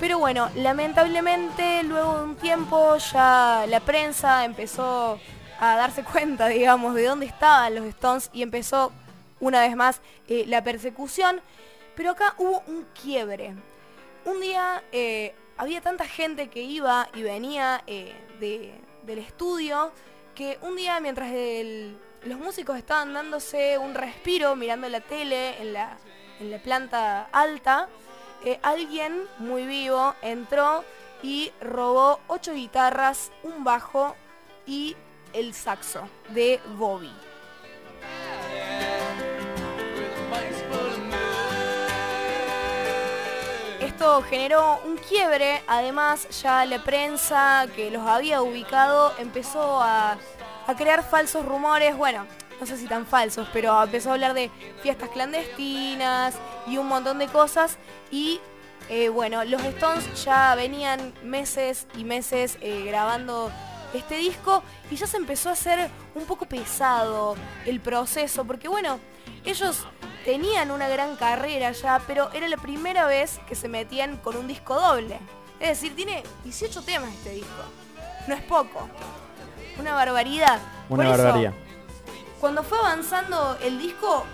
Pero 0.00 0.18
bueno, 0.18 0.50
lamentablemente 0.56 1.82
luego 1.84 2.18
de 2.18 2.24
un 2.24 2.36
tiempo 2.36 2.96
ya 2.96 3.64
la 3.68 3.80
prensa 3.80 4.44
empezó 4.44 5.18
a 5.60 5.76
darse 5.76 6.04
cuenta, 6.12 6.48
digamos, 6.48 6.94
de 6.94 7.04
dónde 7.04 7.26
estaban 7.26 7.74
los 7.74 7.86
Stones 7.86 8.30
y 8.32 8.42
empezó 8.42 8.92
una 9.40 9.60
vez 9.60 9.76
más 9.76 10.00
eh, 10.28 10.44
la 10.46 10.62
persecución. 10.62 11.40
Pero 11.94 12.10
acá 12.10 12.34
hubo 12.38 12.62
un 12.66 12.86
quiebre. 13.00 13.54
Un 14.24 14.40
día 14.40 14.82
eh, 14.90 15.34
había 15.56 15.80
tanta 15.80 16.06
gente 16.06 16.48
que 16.48 16.62
iba 16.62 17.08
y 17.14 17.22
venía 17.22 17.82
eh, 17.86 18.14
del 18.40 19.18
estudio 19.18 19.92
que 20.34 20.58
un 20.62 20.74
día 20.74 20.98
mientras 20.98 21.30
los 22.24 22.38
músicos 22.38 22.76
estaban 22.76 23.14
dándose 23.14 23.78
un 23.78 23.94
respiro 23.94 24.56
mirando 24.56 24.88
la 24.88 25.00
tele 25.00 25.60
en 25.62 25.72
la, 25.72 25.96
en 26.40 26.50
la 26.50 26.58
planta 26.58 27.28
alta, 27.30 27.88
eh, 28.44 28.60
alguien 28.62 29.26
muy 29.38 29.66
vivo 29.66 30.14
entró 30.20 30.84
y 31.22 31.50
robó 31.60 32.20
ocho 32.26 32.52
guitarras, 32.52 33.32
un 33.42 33.64
bajo 33.64 34.14
y 34.66 34.96
el 35.32 35.54
saxo 35.54 36.08
de 36.28 36.60
Bobby. 36.76 37.10
Esto 43.80 44.22
generó 44.22 44.80
un 44.84 44.96
quiebre, 44.96 45.62
además 45.66 46.28
ya 46.42 46.66
la 46.66 46.82
prensa 46.84 47.66
que 47.74 47.90
los 47.90 48.06
había 48.06 48.42
ubicado 48.42 49.14
empezó 49.18 49.80
a, 49.80 50.18
a 50.66 50.76
crear 50.76 51.02
falsos 51.02 51.46
rumores, 51.46 51.96
bueno, 51.96 52.26
no 52.64 52.68
sé 52.68 52.78
si 52.78 52.86
tan 52.86 53.04
falsos, 53.04 53.46
pero 53.52 53.82
empezó 53.82 54.08
a 54.08 54.12
hablar 54.14 54.32
de 54.32 54.50
fiestas 54.82 55.10
clandestinas 55.10 56.34
y 56.66 56.78
un 56.78 56.88
montón 56.88 57.18
de 57.18 57.26
cosas. 57.26 57.76
Y 58.10 58.40
eh, 58.88 59.10
bueno, 59.10 59.44
los 59.44 59.62
Stones 59.64 60.24
ya 60.24 60.54
venían 60.54 61.12
meses 61.22 61.86
y 61.94 62.04
meses 62.04 62.56
eh, 62.62 62.84
grabando 62.86 63.52
este 63.92 64.16
disco 64.16 64.62
y 64.90 64.96
ya 64.96 65.06
se 65.06 65.18
empezó 65.18 65.50
a 65.50 65.52
hacer 65.52 65.90
un 66.14 66.24
poco 66.24 66.46
pesado 66.46 67.36
el 67.66 67.80
proceso, 67.80 68.46
porque 68.46 68.66
bueno, 68.66 68.98
ellos 69.44 69.86
tenían 70.24 70.70
una 70.70 70.88
gran 70.88 71.16
carrera 71.16 71.70
ya, 71.72 72.00
pero 72.06 72.32
era 72.32 72.48
la 72.48 72.56
primera 72.56 73.04
vez 73.04 73.40
que 73.46 73.54
se 73.54 73.68
metían 73.68 74.16
con 74.16 74.36
un 74.36 74.48
disco 74.48 74.74
doble. 74.80 75.18
Es 75.60 75.68
decir, 75.68 75.94
tiene 75.94 76.22
18 76.44 76.80
temas 76.80 77.12
este 77.12 77.32
disco. 77.32 77.62
No 78.26 78.34
es 78.34 78.42
poco. 78.44 78.88
Una 79.78 79.92
barbaridad. 79.92 80.60
Una 80.88 81.10
barbaridad 81.10 81.52
cuando 82.40 82.62
fue 82.62 82.78
avanzando 82.78 83.56
el 83.62 83.78
disco, 83.78 84.24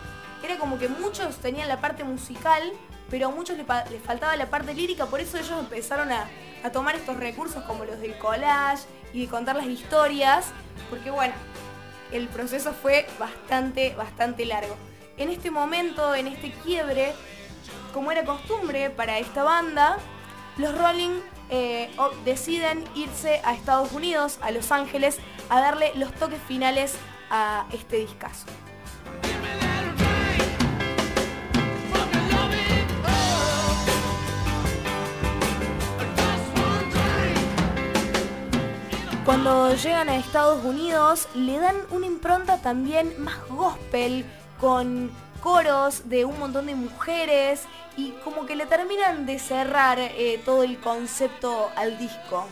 era 0.42 0.59
como 0.59 0.78
que 0.78 0.88
muchos 0.88 1.37
tenían 1.37 1.69
la 1.69 1.80
parte 1.80 2.04
musical, 2.04 2.73
pero 3.11 3.28
a 3.28 3.30
muchos 3.30 3.57
les, 3.57 3.66
faltaba 4.04 4.37
la 4.37 4.47
parte 4.47 4.75
lírica, 4.75 5.07
por 5.07 5.21
eso 5.21 5.37
ellos 5.37 5.59
empezaron 5.59 6.11
a, 6.12 6.28
tomar 6.73 6.95
estos 6.95 7.16
recursos 7.16 7.64
como 7.64 7.87
los 7.87 8.00
del 8.00 8.19
collage 8.19 8.85
y 9.14 9.23
de 9.23 9.28
contar 9.28 9.57
las 9.57 9.66
historias, 9.66 10.49
porque 10.90 11.11
bueno, 11.11 11.33
el 12.12 12.28
proceso 12.28 12.73
fue 12.73 13.07
bastante, 13.19 13.95
bastante 13.95 14.45
largo. 14.45 14.76
En 15.16 15.30
este 15.30 15.50
momento, 15.50 16.14
en 16.14 16.26
este 16.26 16.52
quiebre, 16.52 17.14
como 17.95 18.12
era 18.12 18.25
costumbre 18.25 18.90
para 18.90 19.19
esta 19.19 19.42
banda, 19.42 19.97
los 20.59 20.76
Rolling 20.76 21.21
eh, 21.49 21.90
deciden 22.25 22.85
irse 22.95 23.40
a 23.45 23.54
Estados 23.54 23.92
Unidos, 23.92 24.38
a 24.42 24.50
Los 24.50 24.71
Ángeles, 24.71 25.19
a 25.49 25.61
darle 25.61 25.92
los 25.95 26.12
toques 26.14 26.40
finales 26.47 26.95
a 27.30 27.66
este 27.72 27.99
discazo. 27.99 28.46
Cuando 39.25 39.75
llegan 39.76 40.08
a 40.08 40.16
Estados 40.16 40.64
Unidos 40.64 41.28
le 41.34 41.58
dan 41.58 41.76
una 41.90 42.06
impronta 42.06 42.58
también 42.58 43.14
más 43.22 43.38
gospel, 43.49 44.25
con 44.60 45.10
coros 45.40 46.08
de 46.08 46.25
un 46.25 46.38
montón 46.38 46.66
de 46.66 46.75
mujeres 46.75 47.62
y 47.96 48.10
como 48.25 48.44
que 48.44 48.56
le 48.56 48.66
terminan 48.66 49.26
de 49.26 49.38
cerrar 49.38 49.99
eh, 49.99 50.40
todo 50.44 50.62
el 50.62 50.78
concepto 50.80 51.70
al 51.76 51.99
disco. 51.99 52.46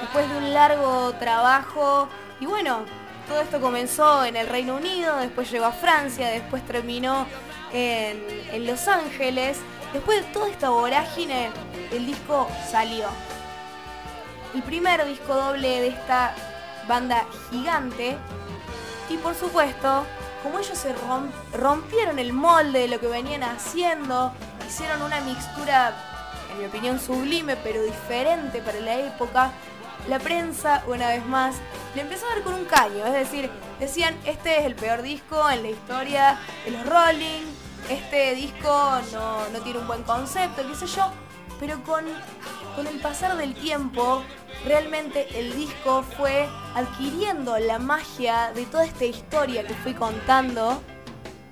Después 0.00 0.28
de 0.28 0.36
un 0.36 0.52
largo 0.52 1.12
trabajo 1.14 2.08
y 2.40 2.46
bueno, 2.46 2.84
todo 3.28 3.40
esto 3.40 3.60
comenzó 3.60 4.24
en 4.24 4.36
el 4.36 4.46
Reino 4.48 4.76
Unido, 4.76 5.16
después 5.18 5.50
llegó 5.50 5.66
a 5.66 5.72
Francia, 5.72 6.28
después 6.28 6.64
terminó 6.66 7.26
en, 7.72 8.66
Los 8.66 8.88
Ángeles. 8.88 9.58
Después 9.92 10.26
de 10.26 10.32
toda 10.32 10.50
esta 10.50 10.70
vorágine, 10.70 11.50
el 11.92 12.04
disco 12.04 12.48
salió. 12.70 13.06
El 14.54 14.62
primer 14.62 15.06
disco 15.06 15.34
doble 15.34 15.80
de 15.80 15.88
esta 15.88 16.34
banda 16.86 17.24
gigante. 17.50 18.16
Y 19.08 19.16
por 19.16 19.34
supuesto, 19.34 20.04
como 20.42 20.58
ellos 20.58 20.76
se 20.76 20.94
rompieron 21.52 22.18
el 22.18 22.32
molde 22.32 22.80
de 22.80 22.88
lo 22.88 23.00
que 23.00 23.06
venían 23.06 23.42
haciendo, 23.42 24.32
hicieron 24.66 25.02
una 25.02 25.20
mixtura, 25.20 25.94
en 26.52 26.58
mi 26.58 26.66
opinión, 26.66 27.00
sublime, 27.00 27.56
pero 27.56 27.82
diferente 27.82 28.60
para 28.60 28.80
la 28.80 28.96
época, 28.96 29.52
la 30.08 30.18
prensa, 30.18 30.82
una 30.86 31.08
vez 31.08 31.24
más, 31.26 31.56
le 31.94 32.02
empezó 32.02 32.26
a 32.26 32.34
dar 32.34 32.42
con 32.42 32.54
un 32.54 32.64
caño. 32.64 33.04
Es 33.06 33.12
decir, 33.12 33.50
decían, 33.78 34.16
este 34.24 34.58
es 34.58 34.66
el 34.66 34.74
peor 34.74 35.02
disco 35.02 35.48
en 35.50 35.62
la 35.62 35.70
historia 35.70 36.38
de 36.64 36.72
los 36.72 36.86
Rolling, 36.86 37.42
este 37.88 38.34
disco 38.34 39.00
no, 39.12 39.48
no 39.50 39.60
tiene 39.60 39.78
un 39.78 39.86
buen 39.86 40.02
concepto, 40.02 40.66
qué 40.66 40.74
sé 40.74 40.86
yo. 40.86 41.10
Pero 41.60 41.82
con, 41.84 42.04
con 42.74 42.86
el 42.86 42.98
pasar 43.00 43.36
del 43.36 43.54
tiempo, 43.54 44.22
realmente 44.64 45.38
el 45.38 45.54
disco 45.54 46.02
fue 46.16 46.48
adquiriendo 46.74 47.58
la 47.58 47.78
magia 47.78 48.52
de 48.54 48.66
toda 48.66 48.84
esta 48.84 49.04
historia 49.04 49.66
que 49.66 49.74
fui 49.74 49.94
contando 49.94 50.82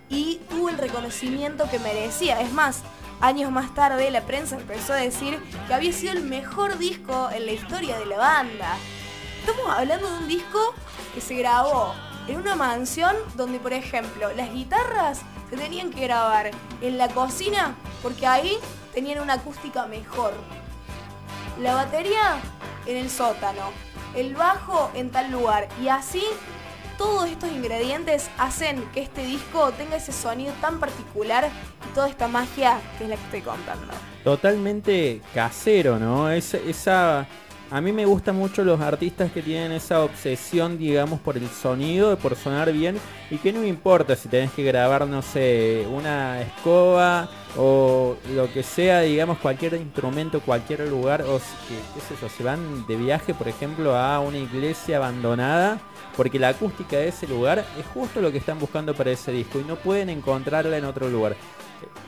y 0.09 0.41
tuvo 0.51 0.69
el 0.69 0.79
reconocimiento 0.79 1.69
que 1.71 1.79
merecía. 1.79 2.41
Es 2.41 2.53
más, 2.53 2.83
años 3.23 3.53
más 3.53 3.73
tarde 3.73 4.11
la 4.11 4.23
prensa 4.23 4.57
empezó 4.57 4.93
a 4.93 4.97
decir 4.97 5.41
que 5.67 5.73
había 5.73 5.93
sido 5.93 6.13
el 6.13 6.25
mejor 6.25 6.77
disco 6.77 7.31
en 7.33 7.47
la 7.47 7.53
historia 7.53 7.99
de 7.99 8.07
la 8.07 8.19
banda. 8.19 8.77
Estamos 9.41 9.71
hablando 9.71 10.11
de 10.11 10.19
un 10.19 10.29
disco 10.29 10.75
que 11.15 11.21
se 11.21 11.37
grabó 11.37 11.95
en 12.27 12.37
una 12.37 12.57
mansión 12.57 13.15
donde, 13.37 13.61
por 13.61 13.73
ejemplo, 13.73 14.33
las 14.35 14.53
guitarras 14.53 15.21
se 15.49 15.57
tenían 15.57 15.91
que 15.91 16.01
grabar 16.01 16.51
en 16.81 16.99
la 16.99 17.09
cocina 17.09 17.77
porque 18.03 18.27
ahí 18.27 18.59
tenían 18.93 19.21
una 19.21 19.35
acústica 19.35 19.87
mejor. 19.87 20.33
La 21.61 21.75
batería 21.75 22.41
en 22.87 22.97
el 22.97 23.09
sótano, 23.09 23.71
el 24.17 24.35
bajo 24.35 24.91
en 24.95 25.11
tal 25.11 25.31
lugar 25.31 25.69
y 25.81 25.89
así 25.89 26.25
todos 26.99 27.29
estos 27.29 27.51
ingredientes 27.51 28.31
hacen 28.39 28.83
que 28.93 29.03
este 29.03 29.25
disco 29.25 29.73
tenga 29.73 29.97
ese 29.97 30.13
sonido 30.13 30.53
tan 30.61 30.81
particular 30.81 31.51
y 31.91 31.95
toda 31.95 32.09
esta 32.09 32.29
magia 32.29 32.81
que 32.99 33.05
es 33.05 33.11
la 33.11 33.17
que 33.17 33.25
estoy 33.25 33.41
contando. 33.41 33.93
Totalmente 34.25 35.21
casero, 35.35 35.99
¿no? 35.99 36.31
esa 36.31 37.27
a 37.73 37.81
mí 37.81 37.91
me 37.91 38.05
gustan 38.05 38.37
mucho 38.37 38.65
los 38.65 38.79
artistas 38.83 39.33
que 39.33 39.41
tienen 39.41 39.73
esa 39.73 40.05
obsesión, 40.05 40.77
digamos, 40.77 41.21
por 41.21 41.39
el 41.39 41.49
sonido, 41.49 42.19
por 42.19 42.37
sonar 42.37 42.71
bien 42.71 42.99
y 43.31 43.39
que 43.39 43.51
no 43.51 43.61
me 43.61 43.69
importa 43.69 44.15
si 44.15 44.29
tenés 44.29 44.51
que 44.53 44.63
grabar, 44.63 45.07
no 45.07 45.23
sé, 45.23 45.87
una 45.91 46.43
escoba 46.43 47.31
o 47.57 48.15
lo 48.35 48.53
que 48.53 48.63
sea, 48.63 49.01
digamos, 49.01 49.39
cualquier 49.39 49.73
instrumento, 49.75 50.41
cualquier 50.41 50.87
lugar, 50.87 51.23
o 51.23 51.41
qué 51.67 51.99
es 51.99 52.11
eso, 52.11 52.29
se 52.29 52.43
van 52.43 52.87
de 52.87 52.97
viaje, 52.97 53.33
por 53.33 53.49
ejemplo, 53.49 53.97
a 53.97 54.21
una 54.21 54.37
iglesia 54.37 54.99
abandonada, 54.99 55.81
porque 56.15 56.39
la 56.39 56.49
acústica 56.49 56.99
de 56.99 57.09
ese 57.09 57.27
lugar 57.27 57.65
es 57.79 57.87
justo 57.95 58.21
lo 58.21 58.31
que 58.31 58.39
están 58.39 58.59
buscando 58.59 58.95
para 58.95 59.13
ese 59.13 59.33
disco 59.33 59.59
y 59.59 59.65
no 59.65 59.77
pueden 59.77 60.11
encontrarla 60.11 60.77
en 60.77 60.85
otro 60.85 61.09
lugar. 61.09 61.37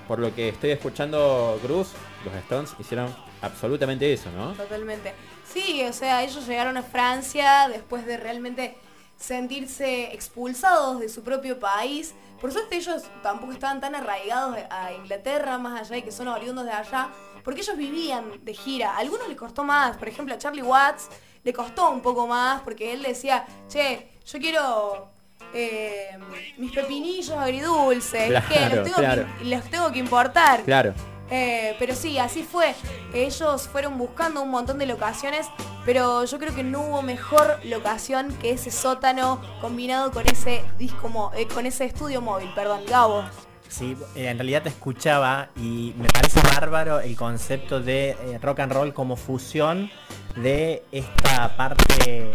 Por 0.07 0.19
lo 0.19 0.35
que 0.35 0.51
estoy 0.51 0.73
escuchando, 0.73 1.59
Cruz, 1.63 1.93
los 2.27 2.35
Stones 2.35 2.75
hicieron 2.79 3.09
absolutamente 3.45 4.13
eso, 4.13 4.31
¿no? 4.31 4.53
Totalmente. 4.53 5.15
Sí, 5.47 5.83
o 5.89 5.93
sea, 5.93 6.23
ellos 6.23 6.47
llegaron 6.47 6.77
a 6.77 6.83
Francia 6.83 7.69
después 7.69 8.07
de 8.07 8.17
realmente 8.17 8.77
sentirse 9.19 10.13
expulsados 10.13 11.01
de 11.01 11.09
su 11.09 11.23
propio 11.23 11.59
país. 11.59 12.15
Por 12.41 12.53
suerte 12.53 12.77
ellos 12.77 13.03
tampoco 13.23 13.53
estaban 13.53 13.81
tan 13.81 13.95
arraigados 13.95 14.57
a 14.71 14.93
Inglaterra, 14.93 15.59
más 15.59 15.81
allá 15.81 15.97
de 15.97 16.05
que 16.05 16.13
son 16.13 16.29
oriundos 16.29 16.65
de 16.65 16.73
allá, 16.73 17.11
porque 17.43 17.61
ellos 17.61 17.77
vivían 17.77 18.45
de 18.45 18.55
gira. 18.55 18.93
A 18.93 18.99
algunos 18.99 19.29
les 19.29 19.37
costó 19.37 19.65
más, 19.65 19.97
por 19.97 20.09
ejemplo 20.09 20.35
a 20.35 20.39
Charlie 20.39 20.63
Watts 20.63 21.09
le 21.45 21.53
costó 21.53 21.91
un 21.91 22.01
poco 22.01 22.27
más, 22.27 22.63
porque 22.63 22.93
él 22.93 23.03
decía, 23.03 23.45
che, 23.69 24.09
yo 24.27 24.39
quiero 24.39 25.11
eh, 25.53 26.19
mis 26.57 26.73
pepinillos 26.73 27.37
agridulces, 27.37 28.29
que, 28.49 28.75
los 28.75 28.85
tengo 28.85 28.97
que 28.97 29.45
los 29.45 29.65
tengo 29.71 29.93
que 29.93 29.99
importar. 29.99 30.63
Claro. 30.63 30.95
Eh, 31.31 31.75
pero 31.79 31.95
sí, 31.95 32.19
así 32.19 32.43
fue. 32.43 32.75
Ellos 33.13 33.69
fueron 33.69 33.99
buscando 33.99 34.43
un 34.43 34.51
montón 34.51 34.79
de 34.79 34.87
locaciones, 34.87 35.47
pero 35.85 36.25
yo 36.25 36.39
creo 36.39 36.55
que 36.55 36.63
no 36.63 36.83
hubo 36.83 37.03
mejor 37.03 37.59
locación 37.65 38.33
que 38.41 38.51
ese 38.51 38.71
sótano 38.71 39.41
combinado 39.61 40.11
con 40.11 40.27
ese 40.27 40.63
disco, 40.79 41.33
eh, 41.37 41.47
con 41.47 41.67
ese 41.67 41.87
estudio 41.87 42.21
móvil, 42.21 42.51
perdón, 42.55 42.83
Gabo. 42.87 43.25
Sí, 43.69 43.97
eh, 44.15 44.29
en 44.29 44.39
realidad 44.39 44.63
te 44.63 44.69
escuchaba 44.69 45.49
y 45.57 45.95
me 45.97 46.09
parece 46.09 46.41
bárbaro 46.43 47.01
el 47.01 47.17
concepto 47.17 47.81
de 47.81 48.39
rock 48.41 48.61
and 48.61 48.73
roll 48.73 48.93
como 48.93 49.17
fusión 49.17 49.91
de 50.37 50.85
esta 50.93 51.57
parte, 51.57 52.31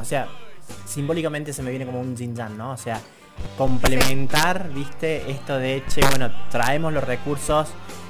o 0.00 0.04
sea, 0.04 0.28
simbólicamente 0.86 1.52
se 1.52 1.62
me 1.62 1.70
viene 1.70 1.84
como 1.86 2.00
un 2.00 2.16
yin 2.16 2.34
¿no? 2.56 2.72
O 2.72 2.76
sea, 2.76 3.00
complementar, 3.56 4.70
viste, 4.70 5.30
esto 5.30 5.58
de, 5.58 5.82
che, 5.88 6.00
bueno, 6.08 6.30
traemos 6.50 6.92
los 6.92 7.04
recursos 7.04 7.68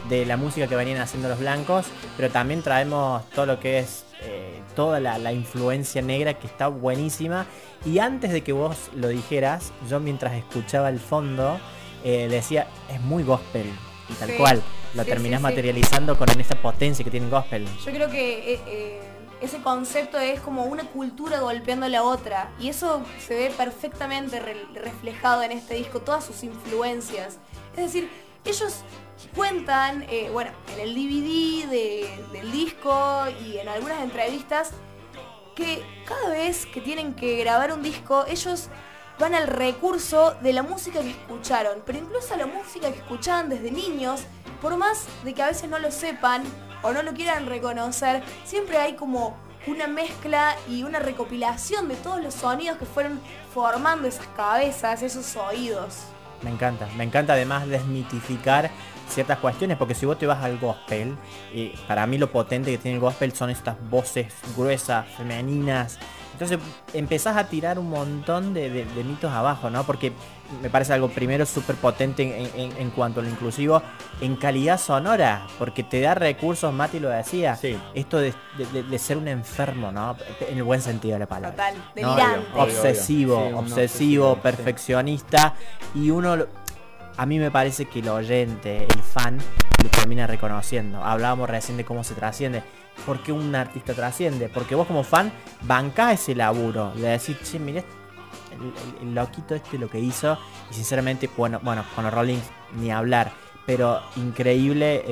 de 0.09 0.27
la 0.27 0.37
música 0.37 0.67
que 0.67 0.77
venían 0.77 1.01
haciendo 1.01 1.29
los 1.29 1.38
blancos, 1.38 1.87
pero 2.17 2.31
también 2.31 2.62
traemos 2.62 3.29
todo 3.31 3.47
lo 3.47 3.61
que 3.61 3.79
es 3.79 4.05
eh, 4.25 4.62
toda 4.77 5.01
la, 5.01 5.33
influencia 5.33 6.01
negra 6.03 6.35
que 6.35 6.47
está 6.47 6.69
buenísima. 6.69 7.47
Y 7.85 7.99
antes 7.99 8.33
de 8.33 8.43
que 8.43 8.53
vos 8.53 8.91
lo 8.95 9.09
dijeras, 9.09 9.73
yo 9.88 10.01
mientras 10.01 10.35
escuchaba 10.35 10.88
el 10.88 11.01
fondo, 11.01 11.59
eh, 12.05 12.29
decía, 12.29 12.69
es 12.88 13.01
muy 13.01 13.23
gospel. 13.25 13.67
Y 14.09 14.15
tal 14.15 14.37
cual, 14.37 14.62
lo 14.95 15.05
terminás 15.05 15.41
materializando 15.41 16.17
con 16.17 16.29
esa 16.38 16.55
potencia 16.57 17.05
que 17.05 17.11
tiene 17.11 17.29
gospel. 17.29 17.67
Yo 17.85 17.93
creo 17.93 18.11
que 18.11 18.55
eh, 18.67 19.01
ese 19.41 19.59
concepto 19.59 20.19
es 20.19 20.41
como 20.41 20.65
una 20.65 20.85
cultura 20.85 21.41
golpeando 21.41 21.87
a 21.87 21.88
la 21.88 22.03
otra. 22.05 22.53
Y 22.61 22.69
eso 22.69 23.03
se 23.19 23.35
ve 23.35 23.53
perfectamente 23.57 24.41
reflejado 24.75 25.43
en 25.43 25.53
este 25.53 25.75
disco, 25.75 26.01
todas 26.01 26.25
sus 26.25 26.45
influencias. 26.45 27.38
Es 27.77 27.93
decir, 27.93 28.09
ellos 28.45 28.83
cuentan, 29.35 30.05
eh, 30.09 30.31
bueno, 30.33 30.51
en 30.75 30.81
el 30.81 30.95
DVD 30.95 31.69
del 32.33 32.53
disco 32.53 33.25
y 33.45 33.59
en 33.59 33.69
algunas 33.69 34.03
entrevistas, 34.03 34.73
que 35.55 35.83
cada 36.07 36.31
vez 36.31 36.67
que 36.67 36.81
tienen 36.81 37.15
que 37.15 37.37
grabar 37.37 37.73
un 37.73 37.83
disco, 37.83 38.25
ellos 38.27 38.69
van 39.19 39.35
al 39.35 39.47
recurso 39.47 40.35
de 40.43 40.53
la 40.53 40.63
música 40.63 41.01
que 41.01 41.11
escucharon, 41.11 41.83
pero 41.85 41.99
incluso 41.99 42.37
la 42.37 42.47
música 42.47 42.91
que 42.91 42.99
escuchaban 42.99 43.49
desde 43.49 43.71
niños, 43.71 44.23
por 44.61 44.77
más 44.77 45.07
de 45.25 45.35
que 45.35 45.43
a 45.43 45.47
veces 45.47 45.69
no 45.69 45.79
lo 45.79 45.91
sepan 45.91 46.43
o 46.83 46.93
no 46.93 47.03
lo 47.03 47.13
quieran 47.13 47.47
reconocer, 47.47 48.23
siempre 48.45 48.79
hay 48.79 48.95
como 48.95 49.37
una 49.67 49.87
mezcla 49.87 50.57
y 50.69 50.83
una 50.83 50.99
recopilación 50.99 51.89
de 51.89 51.95
todos 51.97 52.21
los 52.23 52.35
sonidos 52.35 52.79
que 52.79 52.87
fueron 52.87 53.21
formando 53.55 54.09
esas 54.09 54.27
cabezas, 54.29 55.03
esos 55.03 55.37
oídos. 55.37 55.99
Me 56.43 56.51
encanta, 56.51 56.89
me 56.97 57.05
encanta 57.05 57.35
además 57.35 57.69
desmitificar 57.69 58.71
ciertas 59.09 59.39
cuestiones, 59.39 59.77
porque 59.77 59.95
si 59.95 60.07
vos 60.07 60.19
te 60.19 60.27
vas 60.27 60.43
al 60.43 60.59
gospel, 60.59 61.17
y 61.53 61.69
para 61.87 62.07
mí 62.07 62.19
lo 62.19 62.33
potente 62.33 62.71
que 62.71 62.79
tiene 62.79 62.97
el 62.97 63.01
gospel 63.01 63.33
son 63.33 63.51
estas 63.51 63.77
voces 63.91 64.33
gruesas, 64.57 65.07
femeninas, 65.17 65.99
entonces 66.43 66.59
empezás 66.93 67.37
a 67.37 67.45
tirar 67.49 67.79
un 67.79 67.91
montón 67.91 68.53
de, 68.53 68.85
mitos 69.05 69.31
abajo, 69.33 69.71
¿no? 69.71 69.85
Porque 69.85 70.13
me 70.61 70.71
parece 70.71 70.93
algo 70.93 71.09
primero 71.09 71.47
súper 71.47 71.77
potente 71.77 72.51
en, 72.57 72.91
cuanto 72.91 73.21
a 73.21 73.23
lo 73.23 73.29
inclusivo, 73.29 73.83
en 74.21 74.37
calidad 74.37 74.79
sonora, 74.79 75.47
porque 75.59 75.83
te 75.83 76.01
da 76.01 76.15
recursos, 76.15 76.73
Mati 76.73 76.99
lo 76.99 77.09
decía, 77.09 77.59
esto 77.95 78.19
de, 78.19 78.35
ser 78.99 79.19
un 79.19 79.29
enfermo, 79.29 79.93
¿no? 79.93 80.17
En 80.41 80.59
el 80.59 80.65
buen 80.65 80.83
sentido 80.83 81.15
de 81.15 81.21
la 81.21 81.27
palabra. 81.27 81.53
Total, 81.53 81.75
delirante. 81.95 82.47
Obsesivo, 82.59 83.39
obsesivo, 83.55 84.37
perfeccionista, 84.37 85.55
y 85.95 86.11
uno 86.11 86.47
a 87.16 87.27
mí 87.27 87.38
me 87.38 87.51
parece 87.51 87.87
que 87.87 88.01
el 88.01 88.09
oyente, 88.09 88.85
el 88.85 89.03
fan, 89.03 89.38
lo 89.83 89.88
termina 89.90 90.27
reconociendo. 90.27 91.03
Hablábamos 91.05 91.48
recién 91.48 91.77
de 91.77 91.85
cómo 91.85 92.05
se 92.05 92.14
trasciende. 92.14 92.62
¿Por 93.07 93.22
qué 93.22 93.33
un 93.33 93.55
artista 93.55 93.94
trasciende? 93.94 94.48
Porque 94.48 94.75
vos 94.75 94.87
como 94.87 95.05
fan 95.05 95.33
bancás 95.62 96.20
ese 96.20 96.35
laburo. 96.35 96.92
De 96.94 97.09
decir, 97.09 97.38
che, 97.42 97.59
mirá 97.59 97.83
el, 99.01 99.14
loquito 99.14 99.55
este 99.55 99.79
lo 99.79 99.88
que 99.88 99.98
hizo. 99.98 100.38
Y 100.70 100.75
sinceramente, 100.75 101.29
bueno, 101.37 101.61
bueno, 101.62 101.85
con 101.94 102.05
los 102.05 102.12
Rollings 102.12 102.44
ni 102.77 102.90
hablar. 102.90 103.33
Pero 103.66 104.01
increíble 104.16 105.05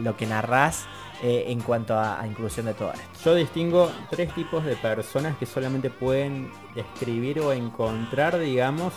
lo 0.00 0.16
que 0.16 0.26
narrás 0.26 0.86
eh, 1.22 1.44
en 1.48 1.60
cuanto 1.60 1.98
a, 1.98 2.26
inclusión 2.26 2.66
de 2.66 2.74
todo 2.74 2.92
esto. 2.92 3.06
Yo 3.24 3.34
distingo 3.34 3.92
tres 4.10 4.34
tipos 4.34 4.64
de 4.64 4.74
personas 4.76 5.36
que 5.36 5.46
solamente 5.46 5.90
pueden 5.90 6.50
describir 6.74 7.38
o 7.40 7.52
encontrar, 7.52 8.38
digamos, 8.38 8.92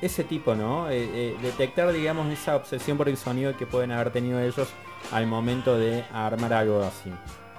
ese 0.00 0.24
tipo, 0.24 0.54
¿no? 0.54 0.90
Eh, 0.90 1.08
eh, 1.12 1.36
detectar, 1.42 1.92
digamos, 1.92 2.30
esa 2.32 2.56
obsesión 2.56 2.96
por 2.96 3.08
el 3.08 3.16
sonido 3.16 3.56
que 3.56 3.66
pueden 3.66 3.92
haber 3.92 4.10
tenido 4.10 4.40
ellos 4.40 4.68
al 5.12 5.26
momento 5.26 5.78
de 5.78 6.04
armar 6.12 6.52
algo 6.52 6.82
así. 6.82 7.12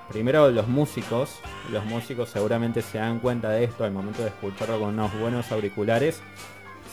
Primero 0.09 0.49
los 0.51 0.67
músicos, 0.67 1.39
los 1.71 1.83
músicos 1.85 2.29
seguramente 2.29 2.81
se 2.81 2.97
dan 2.97 3.19
cuenta 3.19 3.49
de 3.49 3.65
esto 3.65 3.83
al 3.83 3.91
momento 3.91 4.21
de 4.21 4.29
escucharlo 4.29 4.79
con 4.79 4.89
unos 4.89 5.19
buenos 5.19 5.51
auriculares. 5.51 6.21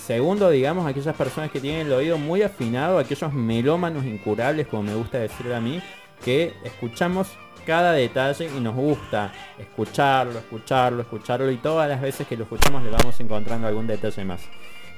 Segundo, 0.04 0.50
digamos, 0.50 0.86
aquellas 0.86 1.14
personas 1.14 1.50
que 1.50 1.60
tienen 1.60 1.86
el 1.86 1.92
oído 1.92 2.18
muy 2.18 2.42
afinado, 2.42 2.98
aquellos 2.98 3.32
melómanos 3.32 4.04
incurables, 4.04 4.66
como 4.66 4.82
me 4.82 4.94
gusta 4.94 5.18
decirle 5.18 5.54
a 5.54 5.60
mí, 5.60 5.80
que 6.24 6.54
escuchamos 6.64 7.28
cada 7.64 7.92
detalle 7.92 8.50
y 8.54 8.60
nos 8.60 8.74
gusta 8.74 9.32
escucharlo, 9.58 10.38
escucharlo, 10.38 11.02
escucharlo 11.02 11.50
y 11.50 11.56
todas 11.56 11.88
las 11.88 12.00
veces 12.00 12.26
que 12.26 12.36
lo 12.36 12.44
escuchamos 12.44 12.82
le 12.82 12.90
vamos 12.90 13.18
encontrando 13.20 13.66
algún 13.66 13.86
detalle 13.86 14.24
más. 14.24 14.42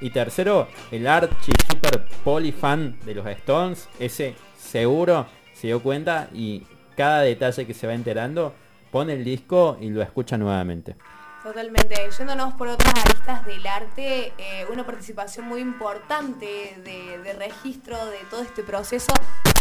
Y 0.00 0.10
tercero, 0.10 0.68
el 0.90 1.06
archi 1.06 1.52
super 1.70 2.06
fan 2.52 2.98
de 3.04 3.14
los 3.14 3.26
Stones, 3.26 3.88
ese 3.98 4.34
seguro 4.58 5.26
se 5.54 5.68
dio 5.68 5.82
cuenta 5.82 6.28
y 6.34 6.66
cada 6.96 7.22
detalle 7.22 7.66
que 7.66 7.72
se 7.72 7.86
va 7.86 7.94
enterando 7.94 8.54
pone 8.90 9.14
el 9.14 9.24
disco 9.24 9.78
y 9.80 9.88
lo 9.88 10.02
escucha 10.02 10.36
nuevamente. 10.36 10.96
Totalmente. 11.42 11.94
Yéndonos 12.18 12.54
por 12.54 12.68
otras 12.68 12.92
aristas 13.04 13.46
del 13.46 13.66
arte, 13.66 14.32
eh, 14.36 14.66
una 14.70 14.84
participación 14.84 15.46
muy 15.46 15.60
importante 15.60 16.76
de, 16.84 17.18
de, 17.18 17.32
registro 17.34 18.04
de 18.06 18.18
todo 18.28 18.42
este 18.42 18.64
proceso 18.64 19.12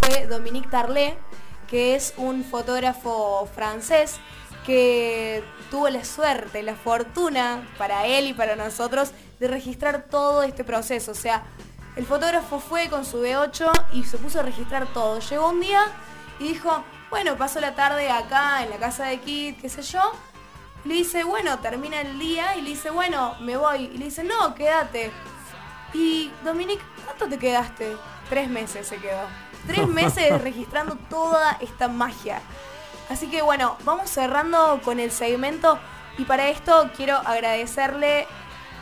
fue 0.02 0.26
Dominique 0.26 0.68
Tarlet, 0.68 1.16
que 1.68 1.96
es 1.96 2.14
un 2.18 2.44
fotógrafo 2.44 3.48
francés 3.54 4.20
que 4.66 5.44
tuvo 5.70 5.90
la 5.90 6.04
suerte, 6.04 6.64
la 6.64 6.76
fortuna 6.76 7.68
para 7.78 8.06
él 8.06 8.28
y 8.28 8.34
para 8.34 8.56
nosotros 8.56 9.12
de 9.40 9.48
registrar 9.48 10.06
todo 10.10 10.44
este 10.44 10.64
proceso. 10.64 11.12
O 11.12 11.16
sea, 11.16 11.44
el 11.96 12.06
fotógrafo 12.06 12.60
fue 12.60 12.90
con 12.90 13.06
su 13.06 13.22
V8 13.22 13.72
y 13.94 14.04
se 14.04 14.18
puso 14.18 14.40
a 14.40 14.44
registrar 14.44 14.88
todo. 14.88 15.20
Llegó 15.20 15.50
un 15.50 15.62
día 15.62 15.86
y 16.40 16.50
dijo, 16.50 16.84
bueno, 17.10 17.38
pasó 17.38 17.60
la 17.60 17.76
tarde 17.76 18.10
acá 18.10 18.64
en 18.64 18.70
la 18.70 18.78
casa 18.78 19.06
de 19.06 19.20
Kit, 19.20 19.62
qué 19.62 19.70
sé 19.70 19.82
yo. 19.82 20.02
Le 20.84 20.96
dice, 20.96 21.24
bueno, 21.24 21.60
termina 21.60 22.02
el 22.02 22.20
día 22.20 22.56
y 22.58 22.62
le 22.62 22.70
dice, 22.72 22.90
bueno, 22.90 23.36
me 23.40 23.58
voy. 23.58 23.86
Y 23.94 23.98
le 23.98 24.06
dice, 24.06 24.24
no, 24.24 24.54
quédate. 24.54 25.12
Y 25.94 26.32
Dominique, 26.44 26.84
¿cuánto 27.06 27.28
te 27.28 27.38
quedaste? 27.38 27.96
Tres 28.30 28.50
meses 28.50 28.88
se 28.88 28.98
quedó. 28.98 29.26
Tres 29.66 29.88
meses 29.88 30.42
registrando 30.42 30.96
toda 31.10 31.58
esta 31.62 31.88
magia. 31.88 32.42
Así 33.10 33.28
que 33.28 33.42
bueno, 33.42 33.78
vamos 33.86 34.10
cerrando 34.10 34.80
con 34.84 35.00
el 35.00 35.12
segmento 35.12 35.78
y 36.18 36.26
para 36.26 36.50
esto 36.50 36.90
quiero 36.96 37.18
agradecerle 37.18 38.26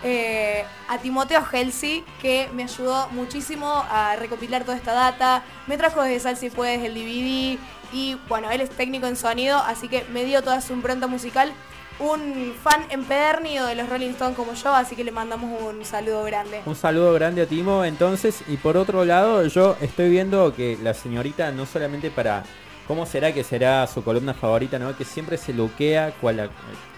eh, 0.03 0.65
a 0.87 0.97
Timoteo 0.97 1.41
Helsi 1.51 2.03
que 2.21 2.49
me 2.53 2.63
ayudó 2.63 3.07
muchísimo 3.11 3.85
a 3.89 4.15
recopilar 4.15 4.63
toda 4.63 4.77
esta 4.77 4.93
data. 4.93 5.43
Me 5.67 5.77
trajo 5.77 6.01
desde 6.01 6.19
Sal 6.19 6.37
si 6.37 6.49
puedes 6.49 6.83
el 6.83 6.93
DVD 6.93 7.59
y 7.91 8.17
bueno, 8.27 8.49
él 8.51 8.61
es 8.61 8.69
técnico 8.69 9.07
en 9.07 9.15
sonido, 9.15 9.57
así 9.57 9.87
que 9.87 10.03
me 10.05 10.23
dio 10.25 10.41
toda 10.41 10.61
su 10.61 10.73
impronta 10.73 11.07
musical 11.07 11.53
un 11.99 12.53
fan 12.61 12.85
empedernido 12.89 13.67
de 13.67 13.75
los 13.75 13.87
Rolling 13.87 14.09
Stones 14.09 14.35
como 14.35 14.53
yo, 14.53 14.73
así 14.73 14.95
que 14.95 15.03
le 15.03 15.11
mandamos 15.11 15.61
un 15.61 15.85
saludo 15.85 16.23
grande. 16.23 16.61
Un 16.65 16.75
saludo 16.75 17.13
grande 17.13 17.43
a 17.43 17.45
Timo, 17.45 17.85
entonces, 17.85 18.43
y 18.47 18.57
por 18.57 18.77
otro 18.77 19.05
lado, 19.05 19.45
yo 19.45 19.77
estoy 19.79 20.09
viendo 20.09 20.53
que 20.55 20.77
la 20.81 20.93
señorita 20.93 21.51
no 21.51 21.65
solamente 21.65 22.09
para 22.09 22.43
¿Cómo 22.87 23.05
será 23.05 23.33
que 23.33 23.43
será 23.43 23.87
su 23.87 24.03
columna 24.03 24.33
favorita, 24.33 24.77
no? 24.77 24.95
Que 24.97 25.05
siempre 25.05 25.37
se 25.37 25.53
luquea 25.53 26.11
cual 26.19 26.49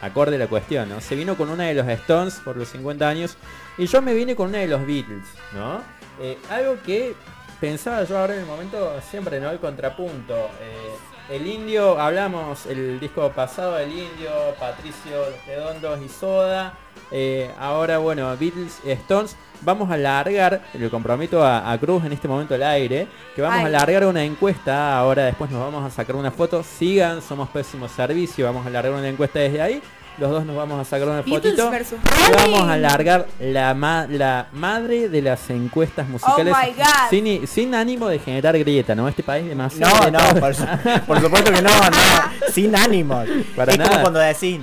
acorde 0.02 0.38
la 0.38 0.48
cuestión, 0.48 0.90
¿no? 0.90 1.00
Se 1.00 1.16
vino 1.16 1.38
con 1.38 1.50
una 1.50 1.66
de 1.66 1.76
los 1.76 1.88
Stones 1.88 2.42
por 2.44 2.58
los 2.58 2.70
50 2.70 3.08
años 3.08 3.38
y 3.78 3.86
yo 3.86 4.02
me 4.02 4.14
vine 4.14 4.36
con 4.36 4.50
una 4.50 4.60
de 4.60 4.68
los 4.68 4.86
Beatles, 4.86 5.28
¿no? 5.54 5.82
Eh, 6.20 6.38
algo 6.50 6.78
que 6.84 7.14
pensaba 7.60 8.04
yo 8.04 8.18
ahora 8.18 8.34
en 8.34 8.42
el 8.42 8.46
momento 8.46 9.00
siempre, 9.10 9.40
¿no? 9.40 9.52
El 9.52 9.60
contrapunto. 9.60 10.34
Eh, 10.34 11.15
el 11.30 11.48
indio, 11.48 12.00
hablamos 12.00 12.66
el 12.66 13.00
disco 13.00 13.32
pasado 13.32 13.76
del 13.76 13.90
indio, 13.90 14.30
Patricio, 14.60 15.26
Redondos 15.48 16.00
y 16.04 16.10
Soda. 16.10 16.74
Eh, 17.12 17.52
ahora, 17.60 17.98
bueno, 17.98 18.36
Beatles, 18.38 18.82
Stones. 18.86 19.36
Vamos 19.62 19.90
a 19.90 19.98
largar, 19.98 20.62
le 20.74 20.90
comprometo 20.90 21.44
a, 21.44 21.76
Cruz 21.80 22.04
en 22.06 22.12
este 22.12 22.28
momento 22.28 22.56
al 22.56 22.64
aire, 22.64 23.08
que 23.36 23.42
vamos 23.42 23.66
a 23.66 23.70
largar 23.70 24.06
una 24.06 24.24
encuesta. 24.24 24.98
Ahora 24.98 25.26
después 25.26 25.50
nos 25.50 25.62
vamos 25.62 25.84
a 25.84 25.90
sacar 25.90 26.16
una 26.16 26.30
foto. 26.30 26.62
Sigan, 26.62 27.22
somos 27.22 27.50
pésimo 27.50 27.88
servicio. 27.88 28.46
Vamos 28.46 28.66
a 28.66 28.70
largar 28.70 28.94
una 28.94 29.08
encuesta 29.08 29.40
desde 29.40 29.62
ahí 29.62 29.82
los 30.18 30.32
dos 30.32 30.46
nos 30.46 30.56
vamos 30.56 30.80
a 30.80 30.86
sacar 30.86 31.08
una 31.08 31.24
fotito 31.24 31.72
y 31.72 32.32
vamos 32.36 32.62
a 32.62 32.74
alargar 32.74 33.28
la, 33.40 33.74
la 34.10 34.48
madre 34.54 35.10
de 35.10 35.22
las 35.22 35.50
encuestas 35.50 36.08
musicales 36.08 36.54
oh 36.56 37.10
sin, 37.10 37.48
sin 37.48 37.76
ánimo 37.76 38.08
de 38.08 38.20
generar 38.20 38.58
grieta, 38.58 38.96
¿no? 38.96 39.08
Este 39.08 39.24
país 39.24 39.48
demasiado... 39.48 40.12
No, 40.12 40.20
no, 40.20 40.40
por, 40.40 41.22
supuesto 41.22 41.52
que 41.52 41.62
no, 41.62 41.70
no, 41.70 42.52
sin 42.52 42.76
ánimo. 42.76 43.24
Para 43.56 43.72
es 43.74 43.78
nada. 43.78 43.90
como 43.90 44.02
cuando 44.02 44.20
decís... 44.20 44.62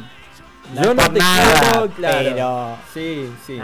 Yo 0.75 0.95
no 0.95 1.11
te 1.11 1.19
nada, 1.19 1.87
pero... 2.01 2.77
Sí, 2.95 3.31
sí. 3.47 3.61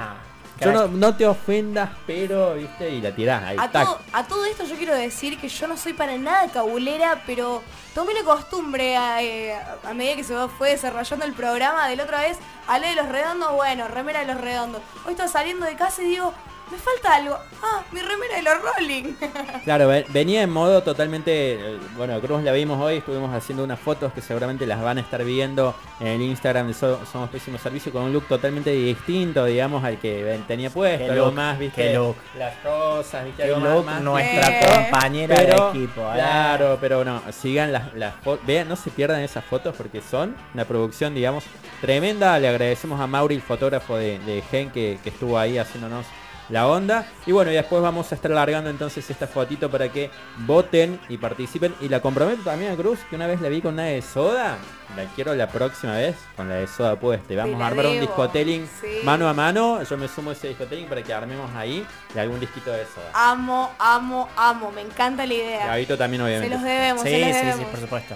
Yo 0.61 0.88
no, 0.88 1.14
te 1.14 1.27
ofendas, 1.27 1.90
pero, 2.07 2.55
viste, 2.55 2.90
y 2.90 3.01
la 3.01 3.12
tirás 3.14 3.44
ahí. 3.44 3.57
A 3.59 3.71
todo, 3.71 3.99
a 4.12 4.25
todo, 4.25 4.44
esto 4.44 4.64
yo 4.64 4.77
quiero 4.77 4.94
decir 4.94 5.38
que 5.38 5.49
yo 5.49 5.68
no 5.68 5.77
soy 5.77 5.92
para 5.92 6.16
nada 6.18 6.49
cabulera, 6.49 7.23
pero 7.27 7.62
tomé 7.94 8.12
la 8.14 8.25
costumbre 8.25 8.94
eh, 9.21 9.57
a, 9.85 9.94
medida 9.94 10.16
que 10.16 10.25
se 10.25 10.35
fue 10.49 10.71
desarrollando 10.71 11.25
el 11.25 11.33
programa. 11.33 11.88
De 11.88 11.97
la 11.97 12.05
otra 12.05 12.23
vez, 12.23 12.38
hablé 12.66 12.88
de 12.88 12.94
los 12.97 13.09
redondos, 13.09 13.53
bueno, 13.53 13.87
remera 13.88 14.21
de 14.21 14.27
los 14.27 14.40
redondos. 14.40 14.83
Hoy 15.07 15.12
estoy 15.12 15.29
saliendo 15.29 15.64
de 15.64 15.77
casa 15.77 16.03
y 16.03 16.07
digo, 16.07 16.35
me 16.70 16.78
falta 16.78 17.14
algo. 17.16 17.38
Ah, 17.62 17.83
mi 17.92 18.00
remera 18.00 18.37
de 18.37 18.42
los 18.42 18.54
Rolling. 18.62 19.14
claro, 19.64 19.88
venía 20.09 20.42
en 20.42 20.50
modo 20.50 20.83
totalmente... 20.83 21.54
Eh, 21.54 21.78
bueno, 21.96 22.20
Cruz 22.20 22.42
la 22.42 22.52
vimos 22.52 22.81
hoy, 22.81 22.96
estuvimos 22.96 23.35
haciendo 23.35 23.64
unas 23.64 23.78
fotos 23.78 24.12
que 24.12 24.20
seguramente 24.20 24.66
las 24.66 24.81
van 24.83 24.98
a 24.98 25.00
estar 25.00 25.24
viendo 25.24 25.74
en 26.00 26.07
el 26.09 26.22
Instagram 26.22 26.68
de 26.68 26.74
Somos 26.74 27.31
Pésimo 27.31 27.59
Servicio 27.59 27.92
con 27.92 28.02
un 28.02 28.12
look 28.12 28.26
totalmente 28.28 28.70
distinto, 28.70 29.44
digamos, 29.44 29.83
al 29.85 29.98
que 29.98 30.40
tenía 30.46 30.70
puesto. 30.70 31.12
Algo 31.12 31.33
más, 31.33 31.59
viste, 31.59 31.94
look? 31.94 32.16
las 32.38 32.62
rosas, 32.62 33.24
viste, 33.24 33.44
algo 33.44 33.61
look 33.61 33.85
más, 33.85 34.02
nuestra 34.02 34.61
compañera 34.61 35.37
de 35.37 35.50
equipo. 35.50 36.02
¿eh? 36.02 36.14
Claro, 36.14 36.78
pero 36.81 37.04
no, 37.04 37.22
sigan 37.33 37.72
las, 37.72 37.94
las 37.94 38.14
fotos, 38.16 38.46
vean, 38.46 38.68
no 38.68 38.76
se 38.76 38.90
pierdan 38.90 39.20
esas 39.20 39.44
fotos 39.44 39.74
porque 39.76 40.00
son 40.00 40.37
una 40.54 40.64
producción, 40.64 41.14
digamos, 41.14 41.44
tremenda. 41.81 42.38
Le 42.38 42.48
agradecemos 42.48 43.00
a 43.00 43.07
Mauri, 43.07 43.35
el 43.35 43.42
fotógrafo 43.42 43.96
de, 43.96 44.18
de 44.20 44.42
Gen, 44.50 44.70
que, 44.70 44.98
que 45.02 45.09
estuvo 45.09 45.38
ahí 45.38 45.59
haciéndonos 45.59 46.07
la 46.49 46.67
onda. 46.67 47.07
Y 47.27 47.33
bueno, 47.33 47.51
y 47.51 47.55
después 47.55 47.83
vamos 47.83 48.11
a 48.13 48.15
estar 48.15 48.31
largando 48.31 48.71
entonces 48.71 49.09
esta 49.11 49.27
fotito 49.27 49.71
para 49.71 49.91
que 49.91 50.11
voten 50.47 51.01
y 51.09 51.19
participen. 51.19 51.75
Y 51.81 51.89
la 51.89 52.01
comprometo 52.01 52.43
también 52.43 52.73
a 52.73 52.77
Cruz, 52.77 52.99
que 53.09 53.17
una 53.17 53.27
vez 53.27 53.41
la 53.41 53.49
vi 53.49 53.61
con 53.61 53.75
una 53.75 53.85
de 53.85 54.03
soda. 54.03 54.59
La 54.97 55.05
quiero 55.15 55.35
la 55.35 55.49
próxima 55.49 55.95
vez 55.95 56.17
con 56.35 56.49
la 56.49 56.57
de 56.57 56.67
soda 56.67 56.97
puesta. 56.97 57.35
Vamos 57.35 57.61
a 57.61 57.67
armar 57.67 57.87
un 57.87 58.01
discotelling 58.01 58.69
mano 59.05 59.29
a 59.29 59.35
mano. 59.35 59.83
Yo 59.83 59.99
me 59.99 60.09
sumo 60.09 60.31
a 60.31 60.33
ese 60.33 60.49
discotelling 60.49 60.89
para 60.89 61.03
que 61.03 61.13
armemos 61.13 61.51
ahí 61.55 61.87
y 62.15 62.19
algún 62.19 62.41
disquito 62.41 62.71
de 62.71 62.85
soda. 62.87 63.11
Amo, 63.13 63.71
amo, 63.79 64.29
amo. 64.37 64.73
Me 64.73 64.81
encanta 64.81 65.27
la 65.27 65.35
idea. 65.35 65.67
Gabito 65.67 65.99
también 65.99 66.23
obviamente. 66.23 66.49
Se 66.49 66.55
los 66.55 66.65
debemos. 66.65 67.03
Sí, 67.03 67.11
se 67.11 67.19
los 67.19 67.29
debemos. 67.29 67.57
sí, 67.57 67.65
sí, 67.65 67.71
por 67.71 67.81
supuesto. 67.81 68.15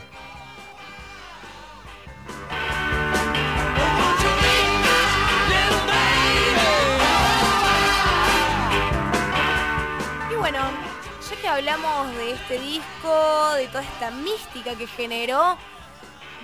Hablamos 11.53 12.17
de 12.17 12.31
este 12.31 12.59
disco, 12.59 13.53
de 13.57 13.67
toda 13.69 13.83
esta 13.83 14.11
mística 14.11 14.75
que 14.75 14.87
generó, 14.87 15.59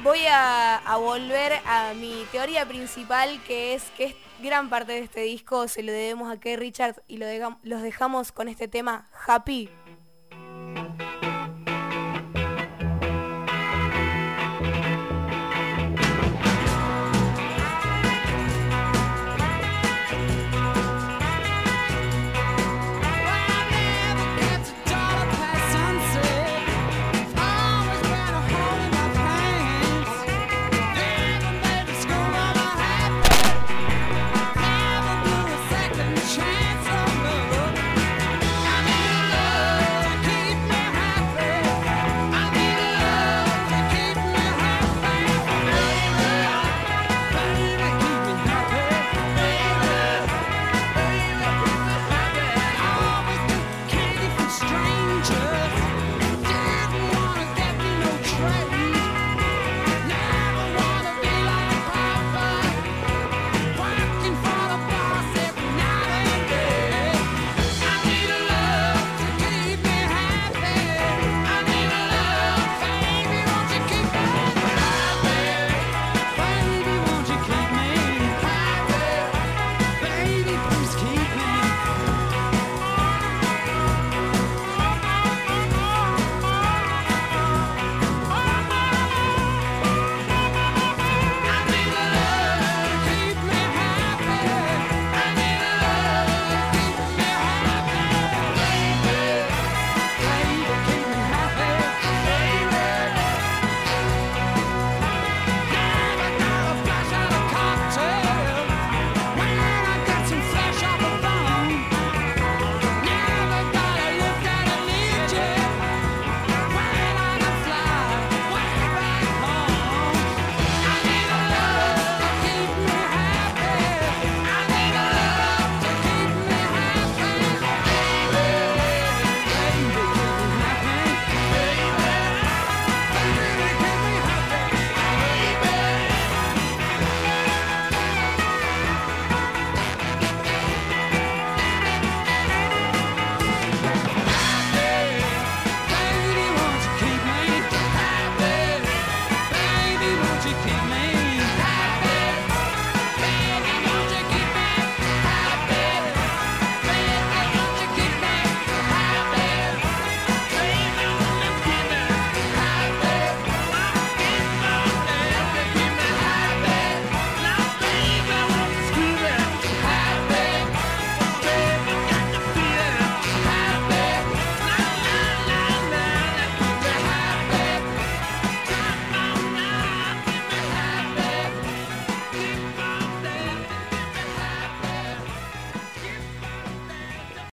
voy 0.02 0.18
a, 0.30 0.82
volver 0.98 1.54
a 1.64 1.94
mi 1.94 2.26
teoría 2.30 2.68
principal, 2.68 3.42
que 3.46 3.72
es 3.72 3.84
que 3.96 4.14
gran 4.42 4.68
parte 4.68 4.92
de 4.92 4.98
este 4.98 5.22
disco 5.22 5.66
se 5.66 5.82
lo 5.82 5.92
debemos 5.92 6.30
a 6.30 6.38
Kay 6.38 6.56
Richards 6.56 7.00
y 7.08 7.16
lo 7.16 7.26
los 7.62 7.80
dejamos 7.80 8.32
con 8.32 8.48
este 8.48 8.68
tema 8.68 9.08
Happy 9.26 9.70